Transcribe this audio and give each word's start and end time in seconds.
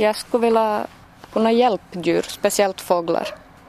Jag 0.00 0.16
skulle 0.16 0.46
vilja 0.46 0.86
kunna 1.32 1.52
hjälpa 1.52 2.00
djur, 2.00 2.22
speciellt 2.22 2.80
fåglar, 2.80 3.28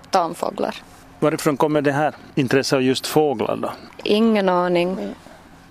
tamfåglar. 0.09 0.75
Varifrån 1.19 1.57
kommer 1.57 1.81
det 1.81 1.91
här 1.91 2.13
intresset 2.35 2.77
av 2.77 2.81
just 2.81 3.07
fåglar 3.07 3.57
då? 3.57 3.71
Ingen 4.03 4.49
aning. 4.49 5.15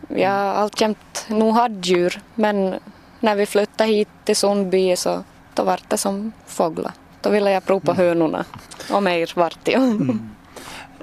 Jag 0.08 0.30
har 0.30 0.54
alltjämt 0.54 1.26
nog 1.28 1.54
haft 1.54 1.86
djur 1.86 2.20
men 2.34 2.74
när 3.20 3.34
vi 3.34 3.46
flyttade 3.46 3.90
hit 3.90 4.08
till 4.24 4.36
Sundby 4.36 4.96
så 4.96 5.24
då 5.54 5.62
var 5.62 5.80
det 5.88 5.96
som 5.96 6.32
fåglar. 6.46 6.92
Då 7.20 7.30
ville 7.30 7.50
jag 7.50 7.64
prova 7.64 7.80
på 7.80 7.95
hönorna 7.95 8.45
och 8.92 9.02
mer 9.02 9.32
vart 9.34 9.68
jag. 9.68 9.82
Mm. 9.82 10.30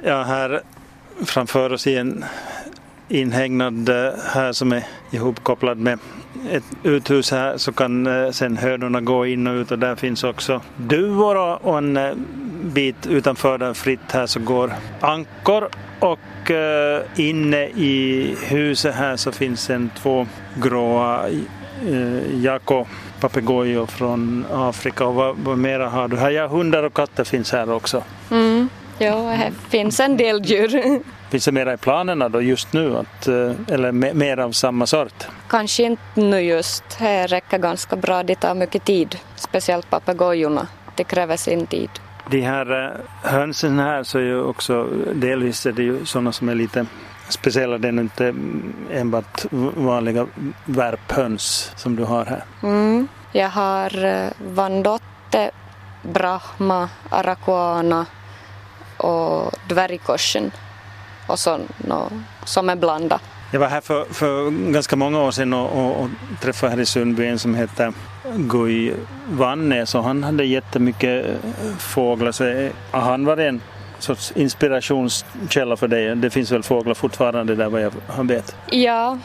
Ja, 0.03 0.23
här 0.23 0.61
framför 1.25 1.73
oss 1.73 1.87
i 1.87 1.95
en 1.95 2.25
inhägnad 3.07 3.89
eh, 3.89 4.13
här 4.33 4.53
som 4.53 4.71
är 4.71 4.83
ihopkopplad 5.11 5.77
med 5.77 5.99
ett 6.51 6.63
uthus 6.83 7.31
här 7.31 7.57
så 7.57 7.71
kan 7.71 8.07
eh, 8.07 8.31
sen 8.31 8.57
hönorna 8.57 9.01
gå 9.01 9.25
in 9.25 9.47
och 9.47 9.53
ut 9.53 9.71
och 9.71 9.79
där 9.79 9.95
finns 9.95 10.23
också 10.23 10.61
duvor 10.77 11.37
och 11.67 11.77
en 11.77 11.97
eh, 11.97 12.13
bit 12.61 13.07
utanför 13.07 13.57
där 13.57 13.73
fritt 13.73 14.11
här 14.11 14.25
så 14.25 14.39
går 14.39 14.73
ankor 15.01 15.69
och 15.99 16.51
eh, 16.51 17.01
inne 17.15 17.67
i 17.67 18.35
huset 18.47 18.95
här 18.95 19.15
så 19.15 19.31
finns 19.31 19.69
en 19.69 19.89
två 20.01 20.27
gråa 20.61 21.25
jako 22.33 22.85
papegojor 23.19 23.85
från 23.85 24.45
Afrika 24.51 25.05
och 25.05 25.15
vad, 25.15 25.37
vad 25.37 25.57
mera 25.57 25.89
har 25.89 26.07
du 26.07 26.17
här? 26.17 26.29
Ja, 26.29 26.47
hundar 26.47 26.83
och 26.83 26.93
katter 26.93 27.23
finns 27.23 27.51
här 27.51 27.71
också. 27.71 28.03
Mm. 28.31 28.69
Ja, 28.97 29.29
här 29.29 29.51
finns 29.69 29.99
en 29.99 30.17
del 30.17 30.45
djur. 30.45 31.01
Finns 31.29 31.45
det 31.45 31.51
mera 31.51 31.73
i 31.73 31.77
planerna 31.77 32.29
då 32.29 32.41
just 32.41 32.73
nu, 32.73 32.97
att, 32.97 33.27
eh, 33.27 33.51
eller 33.67 33.91
mer 33.91 34.37
av 34.37 34.51
samma 34.51 34.85
sort? 34.85 35.27
Kanske 35.49 35.83
inte 35.83 36.01
nu 36.21 36.41
just. 36.41 36.83
Det 36.99 37.27
räcker 37.27 37.57
ganska 37.57 37.95
bra, 37.95 38.23
det 38.23 38.35
tar 38.35 38.55
mycket 38.55 38.85
tid. 38.85 39.19
Speciellt 39.35 39.89
papegojorna, 39.89 40.67
det 40.95 41.03
kräver 41.03 41.37
sin 41.37 41.67
tid. 41.67 41.89
De 42.29 42.41
här 42.41 42.85
eh, 42.85 43.31
hönsen 43.31 43.79
här 43.79 44.03
så 44.03 44.17
är 44.17 44.23
ju 44.23 44.41
också 44.41 44.87
delvis 45.13 45.65
är 45.65 45.71
det 45.71 45.83
ju 45.83 46.05
sådana 46.05 46.31
som 46.31 46.49
är 46.49 46.55
lite 46.55 46.85
speciella. 47.29 47.77
Det 47.77 47.87
är 47.87 47.99
inte 47.99 48.33
enbart 48.91 49.45
vanliga 49.75 50.27
värphöns 50.65 51.71
som 51.75 51.95
du 51.95 52.03
har 52.03 52.25
här. 52.25 52.43
Mm. 52.63 53.07
Jag 53.31 53.49
har 53.49 54.05
eh, 54.05 54.29
vandotte, 54.55 55.51
brahma, 56.01 56.89
arakuana 57.09 58.05
och 58.97 59.51
dvärgkorsen 59.69 60.51
och 61.27 61.39
så 61.39 61.59
no, 61.77 62.11
som 62.45 62.69
är 62.69 62.75
blandat. 62.75 63.21
Jag 63.51 63.59
var 63.59 63.67
här 63.67 63.81
för, 63.81 64.05
för 64.05 64.49
ganska 64.71 64.95
många 64.95 65.21
år 65.21 65.31
sedan 65.31 65.53
och, 65.53 65.71
och, 65.71 66.01
och 66.01 66.09
träffade 66.41 66.71
här 66.71 66.79
i 66.79 66.85
Sundby 66.85 67.25
en 67.25 67.39
som 67.39 67.55
heter 67.55 67.93
Guy 68.35 68.93
Vannes 69.29 69.95
och 69.95 70.03
han 70.03 70.23
hade 70.23 70.43
jättemycket 70.43 71.25
fåglar 71.79 72.31
så 72.31 72.69
han 72.91 73.25
var 73.25 73.37
en 73.37 73.61
sorts 73.99 74.31
inspirationskälla 74.35 75.77
för 75.77 75.87
dig. 75.87 76.15
Det 76.15 76.29
finns 76.29 76.51
väl 76.51 76.63
fåglar 76.63 76.93
fortfarande 76.93 77.55
där 77.55 77.69
vad 77.69 77.81
jag 77.81 77.93
vet? 78.17 78.55
Ja, 78.71 79.17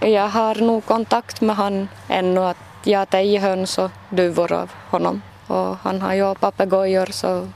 jag 0.00 0.28
har 0.28 0.54
nog 0.54 0.86
kontakt 0.86 1.40
med 1.40 1.56
han 1.56 1.88
ännu. 2.08 2.40
Att 2.40 2.56
jag 2.84 3.10
tar 3.10 3.38
höns 3.38 3.78
och 3.78 3.90
duvor 4.10 4.52
av 4.52 4.70
honom. 4.90 5.22
Och 5.46 5.76
han 5.82 6.02
har 6.02 6.14
ju 6.14 6.34
papegojor 6.34 7.06
så 7.10 7.48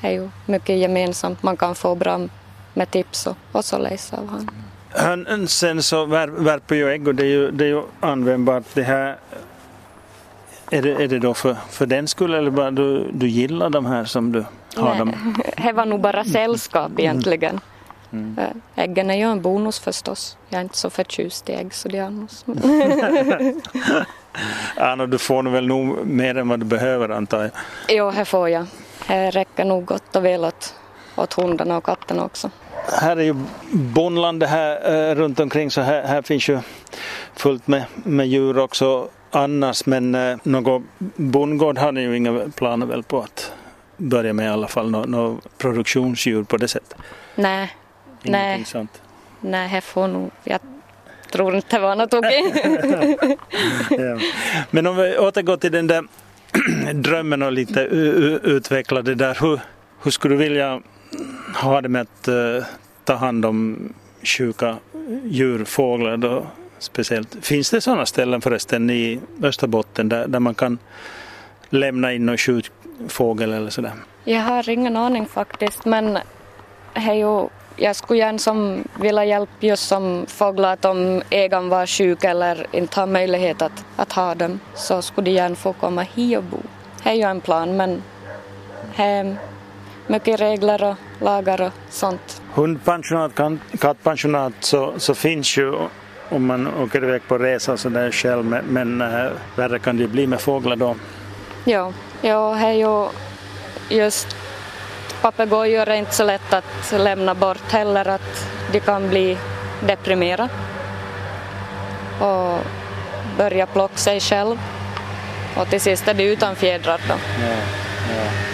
det 0.00 0.06
är 0.08 0.12
ju 0.12 0.30
mycket 0.46 0.76
gemensamt. 0.76 1.42
Man 1.42 1.56
kan 1.56 1.74
få 1.74 1.94
bra 1.94 2.28
med 2.74 2.90
tips 2.90 3.26
och, 3.26 3.36
och 3.52 3.64
således 3.64 4.12
av 4.12 4.28
han. 4.28 4.50
Hönsen 4.90 5.82
så 5.82 6.04
värper 6.04 6.74
ju 6.74 6.90
ägg 6.90 7.08
och 7.08 7.14
det 7.14 7.22
är 7.22 7.28
ju, 7.28 7.50
det 7.50 7.64
är 7.64 7.68
ju 7.68 7.82
användbart. 8.00 8.64
Det 8.74 8.82
här, 8.82 9.16
är, 10.70 10.82
det, 10.82 10.90
är 10.90 11.08
det 11.08 11.18
då 11.18 11.34
för, 11.34 11.56
för 11.70 11.86
den 11.86 12.08
skull 12.08 12.34
eller 12.34 12.50
bara 12.50 12.70
du, 12.70 13.10
du 13.12 13.28
gillar 13.28 13.70
de 13.70 13.86
här 13.86 14.04
som 14.04 14.32
du 14.32 14.44
har 14.76 14.88
Nej, 14.88 14.98
dem? 14.98 15.34
Det 15.62 15.72
var 15.72 15.86
nog 15.86 16.00
bara 16.00 16.24
sällskap 16.24 16.92
egentligen. 16.98 17.60
Mm. 18.12 18.36
Äggen 18.74 19.10
är 19.10 19.14
ju 19.14 19.22
en 19.22 19.42
bonus 19.42 19.78
förstås. 19.78 20.36
Jag 20.48 20.58
är 20.58 20.62
inte 20.62 20.78
så 20.78 20.90
förtjust 20.90 21.48
i 21.48 21.52
ägg 21.52 21.74
så 21.74 21.88
det 21.88 21.98
är 21.98 22.02
annars. 22.02 22.44
Anna, 24.76 25.06
du 25.06 25.18
får 25.18 25.42
väl 25.42 25.66
nog 25.66 26.06
mer 26.06 26.38
än 26.38 26.48
vad 26.48 26.60
du 26.60 26.66
behöver 26.66 27.08
antar 27.08 27.42
jag? 27.42 27.50
Jo, 27.88 28.10
det 28.10 28.24
får 28.24 28.48
jag. 28.48 28.66
Det 29.08 29.30
räcker 29.30 29.64
nog 29.64 29.84
gott 29.84 30.16
och 30.16 30.24
väl 30.24 30.44
åt, 30.44 30.74
åt 31.16 31.32
hundarna 31.32 31.76
och 31.76 31.84
katterna 31.84 32.24
också. 32.24 32.50
Här 32.88 33.16
är 33.16 33.22
ju 33.22 33.34
bondlandet 33.72 34.48
här 34.48 35.10
eh, 35.10 35.14
runt 35.14 35.40
omkring 35.40 35.70
så 35.70 35.80
här, 35.80 36.02
här 36.02 36.22
finns 36.22 36.48
ju 36.48 36.58
fullt 37.36 37.66
med, 37.66 37.84
med 37.94 38.28
djur 38.28 38.58
också 38.58 39.08
annars 39.30 39.86
men 39.86 40.14
eh, 40.14 40.36
någon 40.42 40.88
bondgård 41.16 41.78
har 41.78 41.92
ni 41.92 42.00
ju 42.00 42.16
inga 42.16 42.50
planer 42.56 42.86
väl 42.86 43.02
på 43.02 43.20
att 43.20 43.52
börja 43.96 44.32
med 44.32 44.46
i 44.46 44.48
alla 44.48 44.68
fall, 44.68 44.90
något 44.90 45.08
no, 45.08 45.40
produktionsdjur 45.58 46.42
på 46.42 46.56
det 46.56 46.68
sättet? 46.68 46.96
Nej, 47.34 47.76
nej. 48.22 48.64
Sånt. 48.64 49.02
Nej, 49.40 49.68
här 49.68 49.80
får 49.80 50.08
nog, 50.08 50.30
jag 50.44 50.60
tror 51.32 51.54
inte 51.54 51.76
det 51.76 51.80
var 51.80 51.96
något 51.96 52.14
okej. 52.14 52.52
ja. 54.04 54.18
Men 54.70 54.86
om 54.86 54.96
vi 54.96 55.18
återgår 55.18 55.56
till 55.56 55.72
den 55.72 55.86
där 55.86 56.04
drömmen 56.92 57.42
och 57.42 57.52
lite 57.52 57.80
utveckla 57.80 59.02
det 59.02 59.14
där. 59.14 59.38
Hur, 59.40 59.60
hur 60.02 60.10
skulle 60.10 60.34
du 60.34 60.38
vilja 60.38 60.80
ha 61.54 61.80
det 61.80 61.88
med 61.88 62.02
att 62.02 62.28
eh, 62.28 62.64
ta 63.04 63.14
hand 63.14 63.44
om 63.44 63.92
sjuka 64.22 64.76
djur, 65.24 65.64
fåglar 65.64 66.16
då 66.16 66.46
speciellt? 66.78 67.36
Finns 67.40 67.70
det 67.70 67.80
sådana 67.80 68.06
ställen 68.06 68.40
förresten 68.40 68.90
i 68.90 69.20
Österbotten 69.42 70.08
där, 70.08 70.28
där 70.28 70.40
man 70.40 70.54
kan 70.54 70.78
lämna 71.70 72.12
in 72.12 72.26
någon 72.26 72.38
sjuk 72.38 72.70
fågel 73.08 73.52
eller 73.52 73.70
sådär? 73.70 73.92
Jag 74.24 74.40
har 74.40 74.68
ingen 74.68 74.96
aning 74.96 75.26
faktiskt 75.26 75.84
men 75.84 76.18
hej 76.94 77.24
jag 77.76 77.96
skulle 77.96 78.18
gärna 78.18 78.38
som 78.38 78.84
vilja 79.00 79.24
hjälpa 79.24 79.52
just 79.60 79.88
som 79.88 80.24
fåglar 80.28 80.72
att 80.72 80.84
om 80.84 81.22
ägaren 81.30 81.68
var 81.68 81.86
sjuk 81.86 82.24
eller 82.24 82.66
inte 82.72 83.00
har 83.00 83.06
möjlighet 83.06 83.62
att, 83.62 83.84
att 83.96 84.12
ha 84.12 84.34
dem 84.34 84.60
så 84.74 85.02
skulle 85.02 85.24
de 85.24 85.30
gärna 85.30 85.54
få 85.54 85.72
komma 85.72 86.02
hit 86.02 86.38
och 86.38 86.44
bo. 86.44 86.58
Det 87.02 87.10
är 87.10 87.14
ju 87.14 87.22
en 87.22 87.40
plan 87.40 87.76
men 87.76 88.02
det 88.96 89.36
mycket 90.06 90.40
regler 90.40 90.84
och 90.84 90.96
lagar 91.20 91.60
och 91.60 91.72
sånt. 91.90 92.42
Hundpensionat, 92.54 93.32
kattpensionat 93.80 94.52
så, 94.60 94.92
så 94.96 95.14
finns 95.14 95.58
ju 95.58 95.74
om 96.28 96.46
man 96.46 96.74
åker 96.74 97.04
iväg 97.04 97.22
på 97.28 97.38
resa 97.38 97.76
så 97.76 97.88
där 97.88 98.10
själv 98.10 98.62
men, 98.68 99.00
äh, 99.00 99.30
värre 99.56 99.78
kan 99.78 99.96
det 99.96 100.02
ju 100.02 100.08
bli 100.08 100.26
med 100.26 100.40
fåglar 100.40 100.76
då. 100.76 100.96
Ja, 101.64 101.92
ja 102.20 102.56
det 102.60 102.66
är 102.66 102.72
ju 102.72 103.08
just 103.88 104.36
papegojor 105.22 105.88
är 105.88 105.94
inte 105.94 106.14
så 106.14 106.24
lätt 106.24 106.52
att 106.52 106.92
lämna 106.98 107.34
bort 107.34 107.72
heller, 107.72 108.08
att 108.08 108.46
de 108.72 108.80
kan 108.80 109.08
bli 109.08 109.38
deprimerade 109.86 110.48
och 112.20 112.58
börja 113.38 113.66
plocka 113.66 113.96
sig 113.96 114.20
själv. 114.20 114.56
Och 115.56 115.68
till 115.68 115.80
sist 115.80 116.08
är 116.08 116.14
de 116.14 116.24
utan 116.24 116.56
fjädrar 116.56 117.00
då. 117.08 117.14
Ja, 117.14 117.56
ja. 118.16 118.51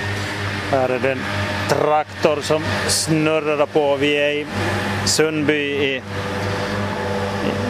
Här 0.70 0.88
är 0.88 0.98
det 0.98 1.12
en 1.12 1.20
traktor 1.68 2.40
som 2.40 2.62
snurrar 2.88 3.66
på. 3.66 3.96
Vi 3.96 4.16
är 4.16 4.30
i 4.30 4.46
Sundby 5.04 5.54
i, 5.54 6.02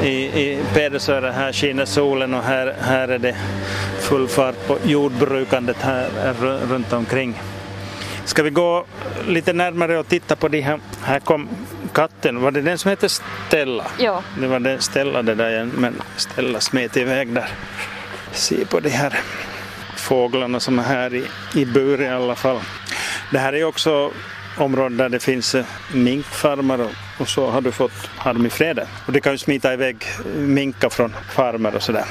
i, 0.03 0.12
i 0.14 0.59
Pedersöre. 0.75 1.31
Här 1.31 1.53
skiner 1.53 1.84
solen 1.84 2.34
och 2.34 2.42
här, 2.42 2.75
här 2.81 3.09
är 3.09 3.19
det 3.19 3.36
full 4.00 4.28
fart 4.28 4.66
på 4.66 4.78
jordbrukandet 4.84 5.76
här 5.82 6.34
runt 6.70 6.92
omkring. 6.92 7.41
Ska 8.25 8.42
vi 8.42 8.50
gå 8.50 8.84
lite 9.26 9.53
närmare 9.53 9.98
och 9.98 10.09
titta 10.09 10.36
på 10.36 10.48
de 10.48 10.60
här. 10.60 10.80
Här 11.03 11.20
kom 11.20 11.48
katten. 11.92 12.41
Var 12.41 12.50
det 12.50 12.62
den 12.62 12.78
som 12.78 12.88
hette 12.88 13.09
Stella? 13.09 13.86
Ja. 13.98 14.22
Det 14.41 14.47
var 14.47 14.60
den 14.60 14.80
Stella 14.80 15.22
det 15.22 15.34
där 15.34 15.65
men 15.65 16.03
Stella 16.16 16.60
smet 16.60 16.97
iväg 16.97 17.28
där. 17.28 17.48
Se 18.32 18.65
på 18.65 18.80
de 18.80 18.91
här 18.91 19.19
fåglarna 19.97 20.60
som 20.60 20.78
är 20.78 20.82
här 20.82 21.15
i, 21.15 21.25
i 21.54 21.65
bur 21.65 22.03
i 22.03 22.09
alla 22.09 22.34
fall. 22.34 22.60
Det 23.30 23.39
här 23.39 23.53
är 23.53 23.65
också 23.65 24.10
områden 24.59 24.97
där 24.97 25.09
det 25.09 25.21
finns 25.21 25.54
eh, 25.54 25.65
minkfarmar 25.95 26.89
och, 27.19 27.28
så 27.28 27.51
har 27.51 27.60
du 27.60 27.72
fått 27.72 28.07
ha 28.19 28.33
dem 28.33 28.47
i 28.47 28.51
fred. 28.51 28.80
Och 29.07 29.13
det 29.13 29.21
kan 29.21 29.33
ju 29.33 29.39
smita 29.39 29.72
iväg 29.72 29.97
minkar 30.34 30.89
från 30.89 31.15
farmer 31.30 31.75
och 31.75 31.83
sådär. 31.83 32.04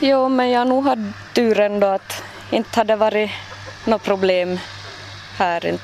Jo, 0.00 0.28
men 0.28 0.50
jag 0.50 0.68
nog 0.68 0.84
hade 0.84 1.12
tur 1.32 1.60
ändå 1.60 1.86
att 1.86 2.22
inte 2.50 2.80
hade 2.80 2.96
varit 2.96 3.30
något 3.84 4.02
problem 4.02 4.58
här 5.36 5.66
inte. 5.66 5.82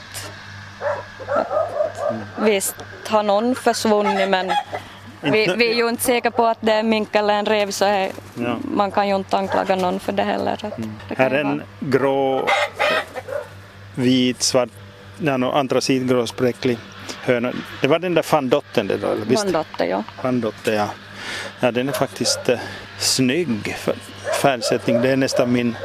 Visst 2.38 2.74
har 3.08 3.22
någon 3.22 3.54
försvunnit 3.54 4.28
men 4.28 4.52
vi, 5.20 5.54
vi, 5.56 5.70
är 5.70 5.74
ju 5.74 5.88
inte 5.88 6.02
säkra 6.02 6.30
på 6.30 6.46
att 6.46 6.58
det 6.60 6.72
är 6.72 6.82
mink 6.82 7.14
eller 7.14 7.34
en 7.34 7.46
rev 7.46 7.70
så 7.70 7.84
är, 7.84 8.10
ja. 8.34 8.56
man 8.62 8.90
kan 8.90 9.08
ju 9.08 9.16
inte 9.16 9.36
anklaga 9.36 9.76
någon 9.76 10.00
för 10.00 10.12
det 10.12 10.22
heller. 10.22 10.58
Mm. 10.62 10.92
Det 11.08 11.18
här 11.18 11.30
är 11.30 11.40
en 11.40 11.62
grå, 11.80 12.48
vit, 13.96 14.42
svart, 14.42 14.68
ja, 15.18 15.36
no, 15.36 15.50
antracitgrå 15.52 16.26
spräcklig 16.26 16.78
höna. 17.22 17.52
Det 17.80 17.88
var 17.88 17.98
den 17.98 18.14
där 18.14 18.22
fandotten 18.22 18.86
det 18.86 18.96
då? 18.96 19.06
Eller? 19.06 19.36
Fandotte, 19.36 19.84
ja. 19.84 20.04
Fandotte, 20.22 20.72
ja. 20.72 20.88
Ja, 21.60 21.70
den 21.70 21.88
är 21.88 21.92
faktiskt 21.92 22.48
eh, 22.48 22.58
snygg 22.98 23.76
färgsättning. 24.42 25.02
Det 25.02 25.10
är 25.10 25.16
nästan 25.16 25.52
min 25.52 25.76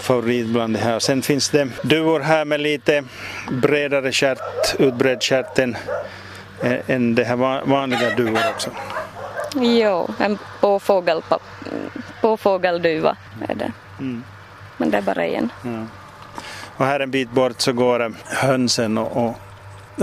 favorit 0.00 0.46
bland 0.46 0.74
det 0.74 0.80
här. 0.80 0.98
Sen 0.98 1.22
finns 1.22 1.50
det 1.50 1.68
duvor 1.82 2.20
här 2.20 2.44
med 2.44 2.60
lite 2.60 3.04
bredare 3.50 4.12
stjärt, 4.12 4.74
utbredd 4.78 5.22
stjärt 5.22 5.58
än, 5.58 5.76
än 6.86 7.14
det 7.14 7.24
här 7.24 7.66
vanliga 7.66 8.14
duvor 8.16 8.40
också. 8.54 8.70
Jo, 9.56 10.08
en 10.18 10.38
påfågelduva 12.20 13.16
är 13.48 13.54
det. 13.54 13.72
Mm. 13.98 14.24
Men 14.76 14.90
det 14.90 14.98
är 14.98 15.02
bara 15.02 15.26
en. 15.26 15.52
Ja. 15.62 15.86
Och 16.76 16.86
här 16.86 17.00
en 17.00 17.10
bit 17.10 17.30
bort 17.30 17.60
så 17.60 17.72
går 17.72 18.02
eh, 18.02 18.10
hönsen 18.24 18.98
och, 18.98 19.16
och 19.16 19.36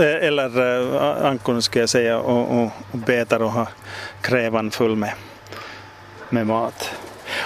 eh, 0.02 0.26
eller 0.26 0.60
äh, 0.96 1.26
ankorna 1.26 1.62
ska 1.62 1.80
jag 1.80 1.88
säga 1.88 2.18
och, 2.18 2.62
och, 2.62 2.70
och 2.90 2.98
betar 2.98 3.42
och 3.42 3.52
har 3.52 3.68
krävan 4.20 4.70
full 4.70 4.96
med, 4.96 5.12
med 6.30 6.46
mat. 6.46 6.90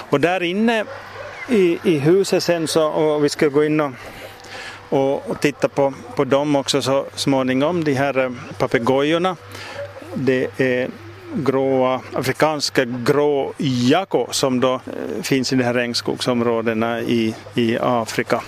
Och 0.09 0.19
där 0.19 0.43
inne 0.43 0.85
i, 1.49 1.79
i 1.83 1.99
huset 1.99 2.43
sen 2.43 2.67
så, 2.67 2.87
och 2.87 3.23
vi 3.25 3.29
ska 3.29 3.47
gå 3.47 3.63
in 3.63 3.79
och, 3.79 3.91
och, 4.89 5.29
och 5.29 5.41
titta 5.41 5.69
på, 5.69 5.93
på 6.15 6.23
dem 6.23 6.55
också 6.55 6.81
så 6.81 7.05
småningom, 7.15 7.83
de 7.83 7.93
här 7.93 8.33
papegojorna. 8.57 9.35
Det 10.13 10.47
är 10.57 10.89
gråa, 11.35 12.01
afrikanska 12.13 12.85
grå 12.85 13.53
jako 13.59 14.27
som 14.31 14.59
då 14.59 14.73
eh, 14.73 15.21
finns 15.21 15.53
i 15.53 15.55
de 15.55 15.63
här 15.63 15.73
regnskogsområdena 15.73 17.01
i, 17.01 17.35
i 17.55 17.77
Afrika. 17.81 18.41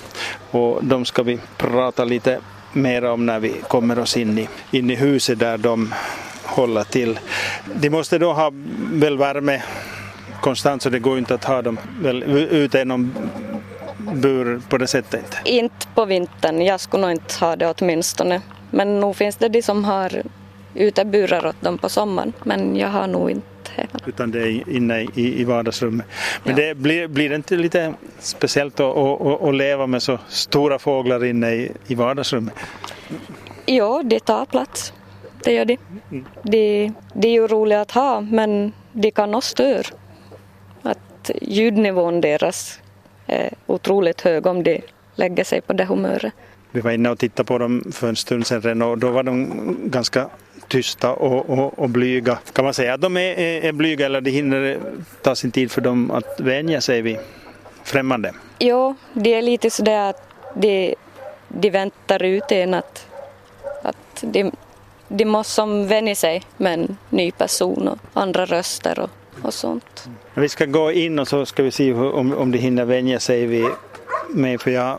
Och 0.52 0.84
de 0.84 1.06
ska 1.06 1.24
vi 1.24 1.40
prata 1.58 2.06
lite 2.06 2.40
mer 2.74 3.06
om 3.06 3.26
när 3.26 3.40
vi 3.40 3.56
kommer 3.68 4.00
oss 4.00 4.18
in 4.18 4.38
i, 4.38 4.50
in 4.72 4.90
i 4.90 4.96
huset 4.96 5.40
där 5.40 5.58
de 5.58 5.94
håller 6.44 6.84
till. 6.84 7.20
De 7.76 7.90
måste 7.90 8.18
då 8.18 8.34
ha 8.34 8.52
väl 8.94 9.18
värme 9.18 9.64
konstant 10.42 10.82
så 10.82 10.90
det 10.90 11.00
går 11.00 11.18
inte 11.18 11.34
att 11.34 11.44
ha 11.44 11.62
dem 11.62 11.80
väl, 12.02 12.24
ute 12.52 12.80
i 12.80 12.86
någon 12.86 13.16
bur 14.14 14.62
på 14.70 14.78
det 14.78 14.88
sättet? 14.88 15.26
Inte 15.46 15.50
Inte 15.50 15.88
på 15.96 16.06
vintern, 16.06 16.62
jag 16.62 16.80
skulle 16.80 17.02
nog 17.02 17.12
inte 17.12 17.46
ha 17.46 17.56
det 17.56 17.74
åtminstone. 17.78 18.42
Men 18.72 19.00
nog 19.00 19.16
finns 19.16 19.36
det 19.36 19.50
de 19.50 19.62
som 19.62 19.86
har 19.86 20.24
uteburar 20.76 21.46
åt 21.46 21.62
dem 21.62 21.78
på 21.78 21.90
sommaren, 21.90 22.34
men 22.44 22.76
jag 22.76 22.88
har 22.88 23.08
nog 23.08 23.32
inte 23.32 23.60
utan 24.06 24.32
det 24.32 24.40
är 24.40 24.70
inne 24.70 25.02
i, 25.02 25.42
i 25.42 25.44
vardagsrummet. 25.44 26.06
Men 26.44 26.56
ja. 26.58 26.66
det 26.66 26.76
blir, 26.76 27.08
blir 27.08 27.30
det 27.30 27.36
inte 27.36 27.56
lite 27.56 27.94
speciellt 28.20 28.80
att, 28.80 28.98
att, 28.98 29.42
att, 29.42 29.56
leva 29.56 29.88
med 29.88 30.04
så 30.04 30.20
stora 30.28 30.80
fåglar 30.80 31.26
inne 31.26 31.52
i, 31.52 31.72
i 31.88 31.96
vardagsrummet? 31.96 32.54
Jo, 33.66 34.02
det 34.04 34.20
tar 34.20 34.46
plats. 34.46 34.94
Det 35.44 35.54
gör 35.54 35.66
det. 35.66 35.78
Mm. 36.12 36.26
De, 36.44 36.94
de 37.14 37.28
är 37.28 37.32
ju 37.32 37.48
roliga 37.48 37.82
att 37.82 37.92
ha 37.92 38.22
men 38.22 38.74
de 38.92 39.12
kan 39.12 39.36
också 39.36 39.50
störa. 39.50 39.84
Att 40.82 41.32
ljudnivån 41.42 42.22
deras 42.22 42.80
är 43.26 43.54
otroligt 43.66 44.22
hög 44.22 44.46
om 44.46 44.64
de 44.64 44.82
lägger 45.16 45.44
sig 45.44 45.62
på 45.62 45.74
det 45.74 45.86
humöret. 45.86 46.34
Vi 46.72 46.82
var 46.82 46.92
inne 46.92 47.10
och 47.10 47.20
tittade 47.20 47.48
på 47.48 47.58
dem 47.58 47.92
för 47.92 48.10
en 48.10 48.16
stund 48.16 48.48
sedan 48.48 48.82
och 48.82 48.98
då 48.98 49.10
var 49.12 49.24
de 49.24 49.50
ganska 49.84 50.30
tysta 50.70 51.14
och, 51.14 51.50
och, 51.50 51.80
och, 51.80 51.90
blyga. 51.90 52.40
Kan 52.54 52.66
man 52.66 52.74
säga 52.74 52.94
att 52.94 53.02
de 53.02 53.18
är, 53.18 53.40
är, 53.66 53.72
blyga 53.72 54.06
eller 54.06 54.22
det 54.22 54.32
hinner 54.32 54.80
ta 55.22 55.36
sin 55.36 55.52
tid 55.52 55.72
för 55.72 55.82
dem 55.82 56.12
att 56.12 56.40
vänja 56.40 56.82
sig 56.82 57.02
vid 57.02 57.18
främmande? 57.84 58.34
Jo, 58.60 58.96
det 59.14 59.34
är 59.34 59.42
lite 59.42 59.70
sådär 59.70 60.10
att 60.10 60.24
de, 60.56 60.96
de 61.48 61.70
väntar 61.70 62.24
ut 62.24 62.52
en 62.52 62.74
att, 62.74 63.08
att 63.84 64.22
de, 64.22 64.52
de 65.08 65.26
måste 65.26 65.54
som 65.54 65.88
vänja 65.88 66.16
sig 66.16 66.44
med 66.58 66.74
en 66.74 66.98
ny 67.10 67.32
person 67.32 67.88
och 67.88 67.98
andra 68.14 68.46
röster 68.46 69.00
och, 69.00 69.10
och 69.42 69.54
sånt. 69.54 70.10
Vi 70.34 70.50
ska 70.50 70.66
gå 70.66 70.92
in 70.92 71.20
och 71.20 71.28
så 71.28 71.46
ska 71.46 71.64
vi 71.64 71.72
se 71.72 71.94
om, 71.94 72.34
om 72.34 72.52
de 72.52 72.58
hinner 72.58 72.86
vänja 72.86 73.20
sig 73.20 73.46
vid 73.46 73.68
mig 74.30 74.58
för 74.58 74.72
jag 74.72 74.98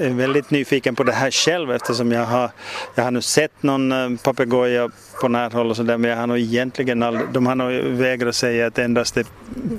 är 0.00 0.10
väldigt 0.10 0.50
nyfiken 0.50 0.94
på 0.94 1.02
det 1.02 1.12
här 1.12 1.30
själv 1.30 1.72
eftersom 1.72 2.12
jag 2.12 2.24
har, 2.24 2.50
jag 2.94 3.04
har 3.04 3.10
nu 3.10 3.22
sett 3.22 3.62
någon 3.62 3.92
eh, 3.92 4.18
papegoja 4.22 4.90
på 5.20 5.28
närhåll 5.28 5.70
och 5.70 5.76
sådär 5.76 5.98
men 5.98 6.10
jag 6.10 6.16
har 6.16 6.26
nog 6.26 6.38
egentligen 6.38 7.02
aldrig, 7.02 7.28
de 7.32 7.46
har 7.46 7.54
nog 7.54 7.72
vägrat 7.72 8.34
säga 8.34 8.66
att 8.66 8.78
endast 8.78 9.16
är 9.16 9.26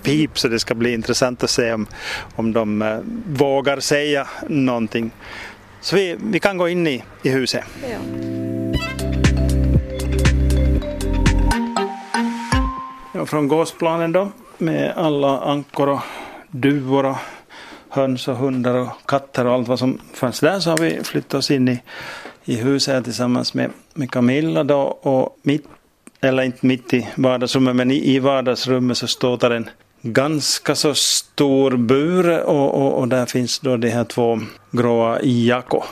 pip 0.03 0.39
så 0.39 0.47
det 0.47 0.59
ska 0.59 0.75
bli 0.75 0.93
intressant 0.93 1.43
att 1.43 1.49
se 1.49 1.73
om, 1.73 1.87
om 2.35 2.53
de 2.53 2.81
uh, 2.81 2.99
vågar 3.25 3.79
säga 3.79 4.27
någonting. 4.47 5.11
Så 5.81 5.95
vi, 5.95 6.15
vi 6.23 6.39
kan 6.39 6.57
gå 6.57 6.69
in 6.69 6.87
i, 6.87 7.03
i 7.23 7.29
huset. 7.29 7.63
Ja. 7.81 7.97
Ja, 13.13 13.25
från 13.25 13.47
gåsplanen 13.47 14.11
då 14.11 14.31
med 14.57 14.93
alla 14.95 15.39
ankor 15.39 15.89
och 15.89 15.99
duvor 16.51 17.05
och 17.05 17.15
höns 17.89 18.27
och 18.27 18.35
hundar 18.35 18.75
och 18.75 18.89
katter 19.05 19.45
och 19.45 19.53
allt 19.53 19.67
vad 19.67 19.79
som 19.79 19.99
fanns 20.13 20.39
där 20.39 20.59
så 20.59 20.69
har 20.69 20.77
vi 20.77 21.03
flyttat 21.03 21.33
oss 21.33 21.51
in 21.51 21.67
i, 21.67 21.81
i 22.45 22.55
huset 22.55 23.03
tillsammans 23.03 23.53
med, 23.53 23.71
med 23.93 24.11
Camilla 24.11 24.63
då 24.63 24.81
och 24.81 25.37
mitt, 25.41 25.65
eller 26.21 26.43
inte 26.43 26.65
mitt 26.65 26.93
i 26.93 27.07
vardagsrummet 27.15 27.75
men 27.75 27.91
i, 27.91 28.15
i 28.15 28.19
vardagsrummet 28.19 28.97
så 28.97 29.07
står 29.07 29.37
där 29.37 29.51
en 29.51 29.69
ganska 30.01 30.75
så 30.75 30.93
stor 30.93 31.77
bur 31.77 32.39
och, 32.39 32.73
och, 32.73 32.99
och 32.99 33.07
där 33.07 33.25
finns 33.25 33.59
då 33.59 33.77
de 33.77 33.89
här 33.89 34.03
två 34.03 34.39
gråa 34.71 35.21
jako, 35.21 35.83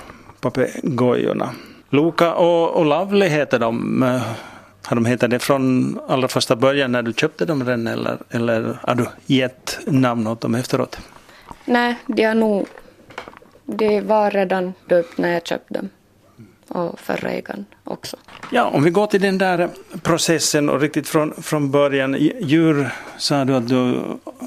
papegojorna. 0.42 1.50
Loka 1.90 2.34
och, 2.34 2.76
och 2.76 2.86
Lovely 2.86 3.28
heter 3.28 3.60
de. 3.60 4.04
Har 4.84 4.96
de 4.96 5.06
hetat 5.06 5.30
det 5.30 5.40
från 5.40 6.00
allra 6.08 6.28
första 6.28 6.56
början 6.56 6.92
när 6.92 7.02
du 7.02 7.14
köpte 7.14 7.46
dem 7.46 7.66
redan 7.66 7.88
eller, 7.88 8.18
eller 8.30 8.80
har 8.84 8.96
du 8.96 9.06
gett 9.26 9.80
namn 9.86 10.28
åt 10.28 10.42
dem 10.42 10.56
efteråt? 10.56 11.00
Nej, 11.68 11.96
de 12.08 12.24
har 12.24 12.36
nog... 12.36 12.68
De 13.66 14.02
var 14.02 14.31
redan 14.31 14.74
döpt 14.88 15.18
när 15.18 15.34
jag 15.34 15.48
köpte 15.48 15.74
dem. 15.74 15.90
Och 16.68 17.00
förra 17.00 17.30
ägaren 17.30 17.66
också. 17.84 18.18
Ja, 18.52 18.66
om 18.66 18.84
vi 18.84 18.90
går 18.90 19.08
till 19.08 19.22
den 19.22 19.38
där 19.38 19.69
processen 20.02 20.69
och 20.69 20.81
riktigt 20.81 21.08
från, 21.08 21.34
från 21.34 21.72
början. 21.72 22.16
Djur 22.42 22.90
sa 23.18 23.46
du 23.46 23.56
att 23.56 23.69
du 23.69 24.00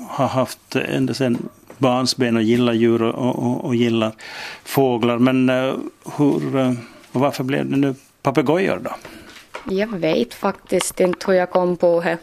har 0.08 0.26
haft 0.26 0.76
ända 0.76 1.14
sedan 1.14 1.49
barnsben 1.78 2.37
och 2.37 2.43
gillar 2.43 2.72
djur 2.72 3.02
och, 3.02 3.38
och, 3.38 3.64
och 3.64 3.75
gillar 3.75 4.12
fåglar. 4.64 5.19
Men 5.19 5.50
uh, 5.50 5.75
hur, 6.17 6.56
uh, 6.56 6.72
och 7.12 7.20
varför 7.20 7.44
blev 7.44 7.70
det 7.70 7.76
nu 7.76 7.94
papegojor 8.22 8.78
då? 8.78 8.90
Jag 9.75 9.88
vet 9.88 10.34
faktiskt 10.34 11.00
inte 11.00 11.26
hur 11.26 11.34
jag 11.34 11.50
kom 11.50 11.76
på 11.76 12.00
det. 12.00 12.19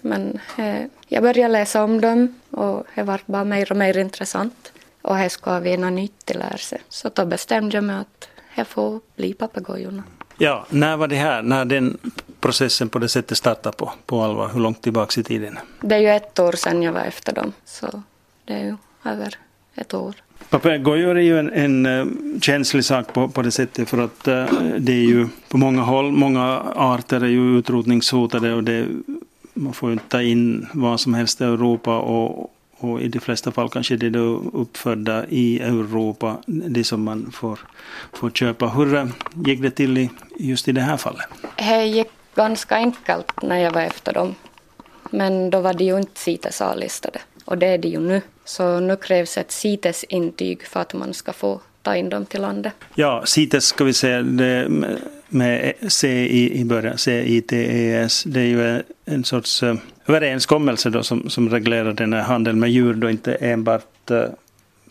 Men 0.00 0.40
uh, 0.58 0.86
jag 1.14 1.22
började 1.22 1.52
läsa 1.52 1.84
om 1.84 2.00
dem 2.00 2.34
och 2.50 2.86
det 2.94 3.02
var 3.02 3.20
bara 3.26 3.44
mer 3.44 3.70
och 3.72 3.76
mer 3.76 3.98
intressant. 3.98 4.72
Och 5.02 5.16
här 5.16 5.28
ska 5.28 5.58
vi 5.58 5.76
något 5.76 5.92
nytt 5.92 6.34
lära 6.34 6.56
sig. 6.56 6.80
Så 6.88 7.10
då 7.14 7.26
bestämde 7.26 7.76
jag 7.76 7.84
mig 7.84 7.96
att 7.96 8.28
jag 8.54 8.66
får 8.66 9.00
bli 9.16 9.34
papegojorna. 9.34 10.02
Ja, 10.38 10.66
när 10.70 10.96
var 10.96 11.08
det 11.08 11.16
här? 11.16 11.42
När 11.42 11.64
den 11.64 11.98
processen 12.40 12.88
på 12.88 12.98
det 12.98 13.08
sättet 13.08 13.38
startade 13.38 13.76
på, 13.76 13.92
på 14.06 14.22
allvar? 14.22 14.48
Hur 14.48 14.60
långt 14.60 14.82
tillbaka 14.82 15.20
i 15.20 15.24
tiden? 15.24 15.58
Det 15.80 15.94
är 15.94 15.98
ju 15.98 16.08
ett 16.08 16.38
år 16.38 16.52
sedan 16.52 16.82
jag 16.82 16.92
var 16.92 17.00
efter 17.00 17.32
dem. 17.32 17.52
Så 17.64 18.02
det 18.44 18.52
är 18.54 18.64
ju 18.64 18.76
över 19.04 19.34
ett 19.74 19.94
år. 19.94 20.14
Papegojor 20.50 21.16
är 21.16 21.22
ju 21.22 21.38
en, 21.38 21.52
en 21.52 21.86
uh, 21.86 22.06
känslig 22.40 22.84
sak 22.84 23.12
på, 23.12 23.28
på 23.28 23.42
det 23.42 23.50
sättet 23.50 23.88
för 23.88 23.98
att 23.98 24.28
uh, 24.28 24.44
det 24.78 24.92
är 24.92 25.06
ju 25.06 25.28
på 25.48 25.58
många 25.58 25.82
håll, 25.82 26.12
många 26.12 26.62
arter 26.76 27.20
är 27.20 27.28
ju 27.28 27.58
utrotningshotade 27.58 28.54
och 28.54 28.64
det 28.64 28.86
man 29.54 29.72
får 29.72 29.92
inte 29.92 30.08
ta 30.08 30.22
in 30.22 30.66
vad 30.72 31.00
som 31.00 31.14
helst 31.14 31.40
i 31.40 31.44
Europa 31.44 31.98
och, 31.98 32.54
och 32.78 33.00
i 33.02 33.08
de 33.08 33.20
flesta 33.20 33.52
fall 33.52 33.68
kanske 33.68 33.96
det 33.96 34.06
är 34.06 34.56
uppfödda 34.56 35.26
i 35.28 35.60
Europa, 35.60 36.36
det 36.46 36.84
som 36.84 37.02
man 37.02 37.30
får, 37.32 37.58
får 38.12 38.30
köpa. 38.30 38.68
Hur 38.68 38.94
eh, 38.94 39.06
gick 39.46 39.62
det 39.62 39.70
till 39.70 39.98
i, 39.98 40.10
just 40.38 40.68
i 40.68 40.72
det 40.72 40.80
här 40.80 40.96
fallet? 40.96 41.26
Det 41.56 41.84
gick 41.84 42.08
ganska 42.34 42.76
enkelt 42.76 43.42
när 43.42 43.58
jag 43.58 43.72
var 43.72 43.82
efter 43.82 44.12
dem. 44.12 44.34
Men 45.10 45.50
då 45.50 45.60
var 45.60 45.74
de 45.74 45.84
ju 45.84 45.98
inte 45.98 46.20
CITES-A-listade 46.20 47.20
och 47.44 47.58
det 47.58 47.66
är 47.66 47.78
de 47.78 47.88
ju 47.88 48.00
nu. 48.00 48.22
Så 48.44 48.80
nu 48.80 48.96
krävs 48.96 49.38
ett 49.38 49.50
CITES-intyg 49.52 50.66
för 50.66 50.80
att 50.80 50.94
man 50.94 51.14
ska 51.14 51.32
få 51.32 51.60
ta 51.82 51.96
in 51.96 52.08
dem 52.08 52.26
till 52.26 52.40
landet. 52.40 52.72
Ja, 52.94 53.22
CITES 53.26 53.64
ska 53.64 53.84
vi 53.84 53.92
säga, 53.92 54.22
det 54.22 54.68
med 55.34 55.74
CI 55.88 56.60
i, 56.60 56.64
början, 56.64 56.98
CITES. 56.98 58.24
det 58.24 58.40
är 58.40 58.44
ju 58.44 58.82
en 59.04 59.24
sorts 59.24 59.62
uh, 59.62 59.74
överenskommelse 60.06 60.90
då 60.90 61.02
som, 61.02 61.30
som 61.30 61.48
reglerar 61.50 61.92
den 61.92 62.12
här 62.12 62.22
handeln 62.22 62.60
med 62.60 62.70
djur 62.70 62.94
då 62.94 63.10
inte 63.10 63.34
enbart 63.34 64.10
uh, 64.10 64.24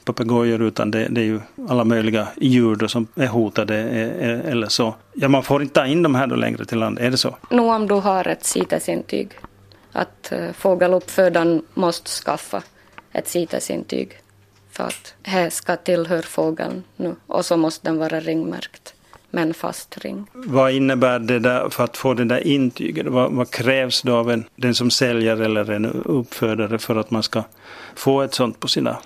papegojor 0.06 0.62
utan 0.62 0.92
det, 0.92 1.08
det, 1.10 1.22
är 1.22 1.26
ju 1.26 1.40
alla 1.70 1.84
möjliga 1.84 2.28
djur 2.36 2.76
då 2.76 2.88
som 2.88 3.08
är 3.16 3.28
hotade 3.28 3.80
eh, 3.80 4.30
eh, 4.30 4.52
eller 4.52 4.68
så. 4.68 4.96
Ja, 5.14 5.28
man 5.28 5.44
får 5.44 5.62
inte 5.62 5.74
ta 5.74 5.86
in 5.86 6.04
de 6.04 6.16
här 6.16 6.28
då 6.28 6.36
längre 6.36 6.66
till 6.66 6.80
land, 6.80 7.00
är 7.00 7.12
det 7.12 7.18
så? 7.18 7.36
Nu 7.50 7.62
om 7.62 7.88
du 7.88 7.94
har 7.96 8.28
ett 8.28 8.44
CITES-intyg, 8.44 9.30
att 9.92 10.34
uh, 10.34 10.52
fågeluppfödaren 10.52 11.64
måste 11.74 12.10
skaffa 12.10 12.64
ett 13.12 13.28
CITES-intyg 13.28 14.10
för 14.72 14.84
att 14.84 15.16
det 15.22 15.54
ska 15.54 15.76
tillhöra 15.76 16.22
fågeln 16.22 16.84
nu 16.96 17.16
och 17.28 17.46
så 17.46 17.58
måste 17.58 17.90
den 17.90 17.98
vara 17.98 18.20
ringmärkt 18.20 18.93
med 19.34 19.44
en 19.44 19.54
fast 19.54 19.98
ring. 19.98 20.26
Vad 20.34 20.72
innebär 20.72 21.20
det 21.20 21.40
där 21.40 21.70
för 21.70 21.84
att 21.84 21.98
få 21.98 22.14
det 22.14 22.26
där 22.26 22.48
intyget? 22.48 23.08
Vad, 23.08 23.32
vad, 23.32 23.52
krävs 23.52 24.02
då 24.02 24.16
av 24.16 24.32
en, 24.32 24.46
den 24.56 24.76
som 24.76 24.92
säljer 24.92 25.42
eller 25.42 25.72
en 25.72 25.86
uppfödare 25.86 26.80
för 26.80 26.96
att 26.96 27.12
man 27.12 27.24
ska 27.24 27.44
få 27.96 28.22
ett 28.22 28.34
sånt 28.34 28.60
på 28.60 28.68
sina 28.68 28.98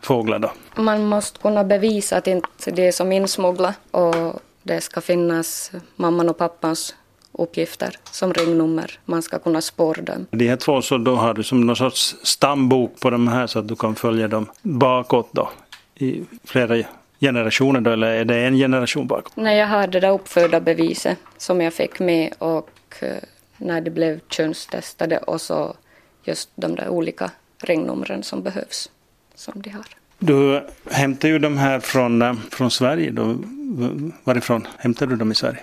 fåglar 0.00 0.38
då? 0.38 0.50
Man 0.76 1.04
måste 1.06 1.38
kunna 1.38 1.64
bevisa 1.64 2.16
att 2.16 2.26
inte 2.26 2.70
det 2.70 2.86
är 2.86 2.92
som 2.92 3.12
insmugglat 3.12 3.74
och 3.90 4.42
det 4.62 4.80
ska 4.80 5.00
finnas 5.00 5.72
mamman 5.96 6.28
och 6.28 6.38
pappans 6.38 6.94
uppgifter 7.32 7.96
som 8.10 8.32
ringnummer. 8.32 8.98
Man 9.04 9.22
ska 9.22 9.38
kunna 9.38 9.60
spåra 9.60 10.02
dem. 10.02 10.26
De 10.30 10.48
här 10.48 10.56
två, 10.56 10.82
så 10.82 10.98
då 10.98 11.14
har 11.14 11.34
du 11.34 11.42
som 11.42 11.66
någon 11.66 11.76
sorts 11.76 12.16
stambok 12.22 13.00
på 13.00 13.10
de 13.10 13.28
här 13.28 13.46
så 13.46 13.58
att 13.58 13.68
du 13.68 13.76
kan 13.76 13.94
följa 13.94 14.28
dem 14.28 14.46
bakåt 14.62 15.28
då 15.32 15.50
i 15.94 16.22
flera 16.44 16.76
generationer 17.20 17.80
då, 17.80 17.90
eller 17.90 18.06
är 18.06 18.24
det 18.24 18.36
en 18.36 18.56
generation 18.56 19.06
bakåt? 19.06 19.32
Nej, 19.36 19.58
jag 19.58 19.66
har 19.66 19.86
det 19.86 20.00
där 20.00 20.10
uppfödda 20.10 20.60
beviset 20.60 21.18
som 21.36 21.60
jag 21.60 21.72
fick 21.72 21.98
med 21.98 22.32
och 22.38 22.70
eh, 23.00 23.16
när 23.56 23.80
de 23.80 23.90
blev 23.90 24.20
könstestade 24.28 25.18
och 25.18 25.40
så 25.40 25.76
just 26.24 26.50
de 26.54 26.74
där 26.74 26.88
olika 26.88 27.30
ringnumren 27.62 28.22
som 28.22 28.42
behövs 28.42 28.90
som 29.34 29.62
de 29.62 29.70
har. 29.70 29.86
Du 30.18 30.66
hämtar 30.90 31.28
ju 31.28 31.38
de 31.38 31.58
här 31.58 31.80
från, 31.80 32.22
eh, 32.22 32.34
från 32.50 32.70
Sverige. 32.70 33.10
Då. 33.10 33.36
Varifrån 34.24 34.66
hämtar 34.78 35.06
du 35.06 35.16
dem 35.16 35.32
i 35.32 35.34
Sverige? 35.34 35.60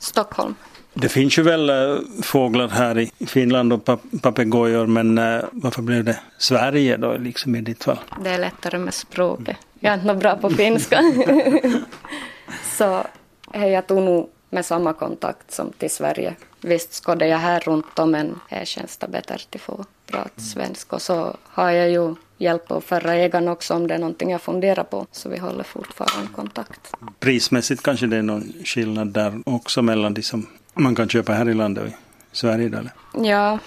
Stockholm. 0.00 0.54
Det 0.94 1.08
finns 1.08 1.38
ju 1.38 1.42
väl 1.42 1.70
äh, 1.70 1.98
fåglar 2.22 2.68
här 2.68 2.98
i 2.98 3.10
Finland 3.26 3.72
och 3.72 3.84
pap 3.84 4.00
papegojor 4.22 4.86
men 4.86 5.14
varför 5.52 5.82
blev 5.82 6.04
det 6.04 6.18
Sverige 6.38 6.96
då 6.96 7.16
liksom 7.16 7.56
i 7.56 7.60
ditt 7.60 7.84
fall? 7.84 7.98
Det 8.24 8.30
är 8.30 8.38
lättare 8.38 8.78
med 8.78 8.94
språket. 8.94 9.56
Jag 9.84 9.94
är 9.94 9.98
inte 10.00 10.14
bra 10.14 10.36
på 10.36 10.50
finska. 10.50 11.00
så 12.78 13.06
jag 13.52 13.86
tog 13.86 14.02
nog 14.02 14.30
med 14.50 14.66
samma 14.66 14.92
kontakt 14.92 15.52
som 15.52 15.72
till 15.78 15.90
Sverige. 15.90 16.34
Visst 16.60 17.04
skådde 17.04 17.26
jag 17.26 17.38
här 17.38 17.60
runt 17.60 17.98
om 17.98 18.10
men 18.10 18.40
här 18.48 18.64
känns 18.64 18.96
det 18.96 19.08
bättre 19.08 19.34
att 19.34 19.60
få 19.60 19.84
prata 20.06 20.40
svenska. 20.40 20.96
Och 20.96 21.02
så 21.02 21.36
har 21.44 21.70
jag 21.70 21.90
ju 21.90 22.14
hjälp 22.38 22.70
av 22.70 22.80
förra 22.80 23.14
ägaren 23.14 23.48
också 23.48 23.74
om 23.74 23.86
det 23.86 23.94
är 23.94 23.98
någonting 23.98 24.30
jag 24.30 24.42
funderar 24.42 24.84
på. 24.84 25.06
Så 25.12 25.28
vi 25.28 25.38
håller 25.38 25.64
fortfarande 25.64 26.32
kontakt. 26.32 26.92
Prismässigt 27.20 27.82
kanske 27.82 28.06
det 28.06 28.16
är 28.16 28.22
någon 28.22 28.52
skillnad 28.64 29.08
där 29.08 29.42
också 29.46 29.82
mellan 29.82 30.14
de 30.14 30.22
som 30.22 30.46
man 30.74 30.94
kan 30.94 31.08
köpa 31.08 31.32
här 31.32 31.48
i 31.48 31.54
landet 31.54 31.84
och 31.84 31.90
i 31.90 31.94
Sverige? 32.32 32.66
Eller? 32.66 32.90
Ja, 33.28 33.58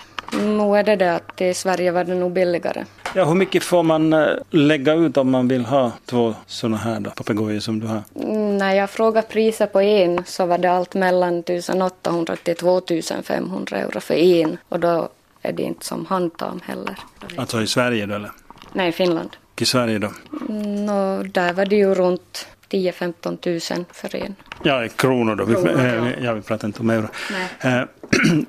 nog 0.42 0.78
är 0.78 0.84
det 0.84 0.96
det 0.96 1.16
att 1.16 1.42
i 1.42 1.54
Sverige 1.54 1.92
var 1.92 2.04
det 2.04 2.16
nog 2.16 2.32
billigare. 2.32 2.86
Ja, 3.16 3.26
hur 3.26 3.36
mycket 3.36 3.64
får 3.64 3.84
man 3.84 4.14
eh, 4.14 4.28
lägga 4.50 4.94
ut 4.94 5.18
om 5.18 5.32
man 5.32 5.48
vill 5.48 5.66
ha 5.66 5.92
två 6.06 6.36
sådana 6.46 6.78
här 6.78 7.02
papegojor 7.16 7.60
som 7.60 7.80
du 7.80 7.88
har? 7.88 8.04
Mm, 8.16 8.58
när 8.58 8.74
jag 8.74 8.90
frågade 8.90 9.28
priset 9.28 9.74
på 9.74 9.82
en 9.82 10.24
så 10.26 10.46
var 10.46 10.58
det 10.58 10.72
allt 10.72 10.94
mellan 10.94 11.40
1800 11.40 12.36
till 12.36 12.56
2500 12.56 13.78
euro 13.78 14.00
för 14.00 14.14
en 14.14 14.58
och 14.70 14.80
då 14.80 15.10
är 15.42 15.54
det 15.54 15.64
inte 15.64 15.86
som 15.86 16.06
handtam 16.06 16.62
heller. 16.66 16.96
Alltså 17.36 17.62
i 17.62 17.68
Sverige 17.68 18.06
då 18.06 18.16
eller? 18.16 18.32
Nej, 18.74 18.92
Finland. 18.92 19.30
I 19.60 19.66
Sverige 19.66 20.00
då? 20.00 20.12
Mm, 20.50 20.90
och 20.90 21.26
där 21.26 21.54
var 21.54 21.66
det 21.66 21.76
ju 21.76 21.96
runt 21.96 22.48
10-15 22.70 23.74
000 23.76 23.86
för 23.92 24.16
en. 24.16 24.36
Ja, 24.64 24.86
i 24.86 24.90
kronor 24.90 25.36
då. 25.36 25.46
Kronor, 25.46 26.02
vi, 26.02 26.10
ja. 26.10 26.26
ja, 26.26 26.34
vi 26.34 26.42
pratar 26.42 26.68
inte 26.68 26.80
om 26.80 26.90
euro. 26.90 27.08
Nej. 27.32 27.74
Eh, 27.74 27.84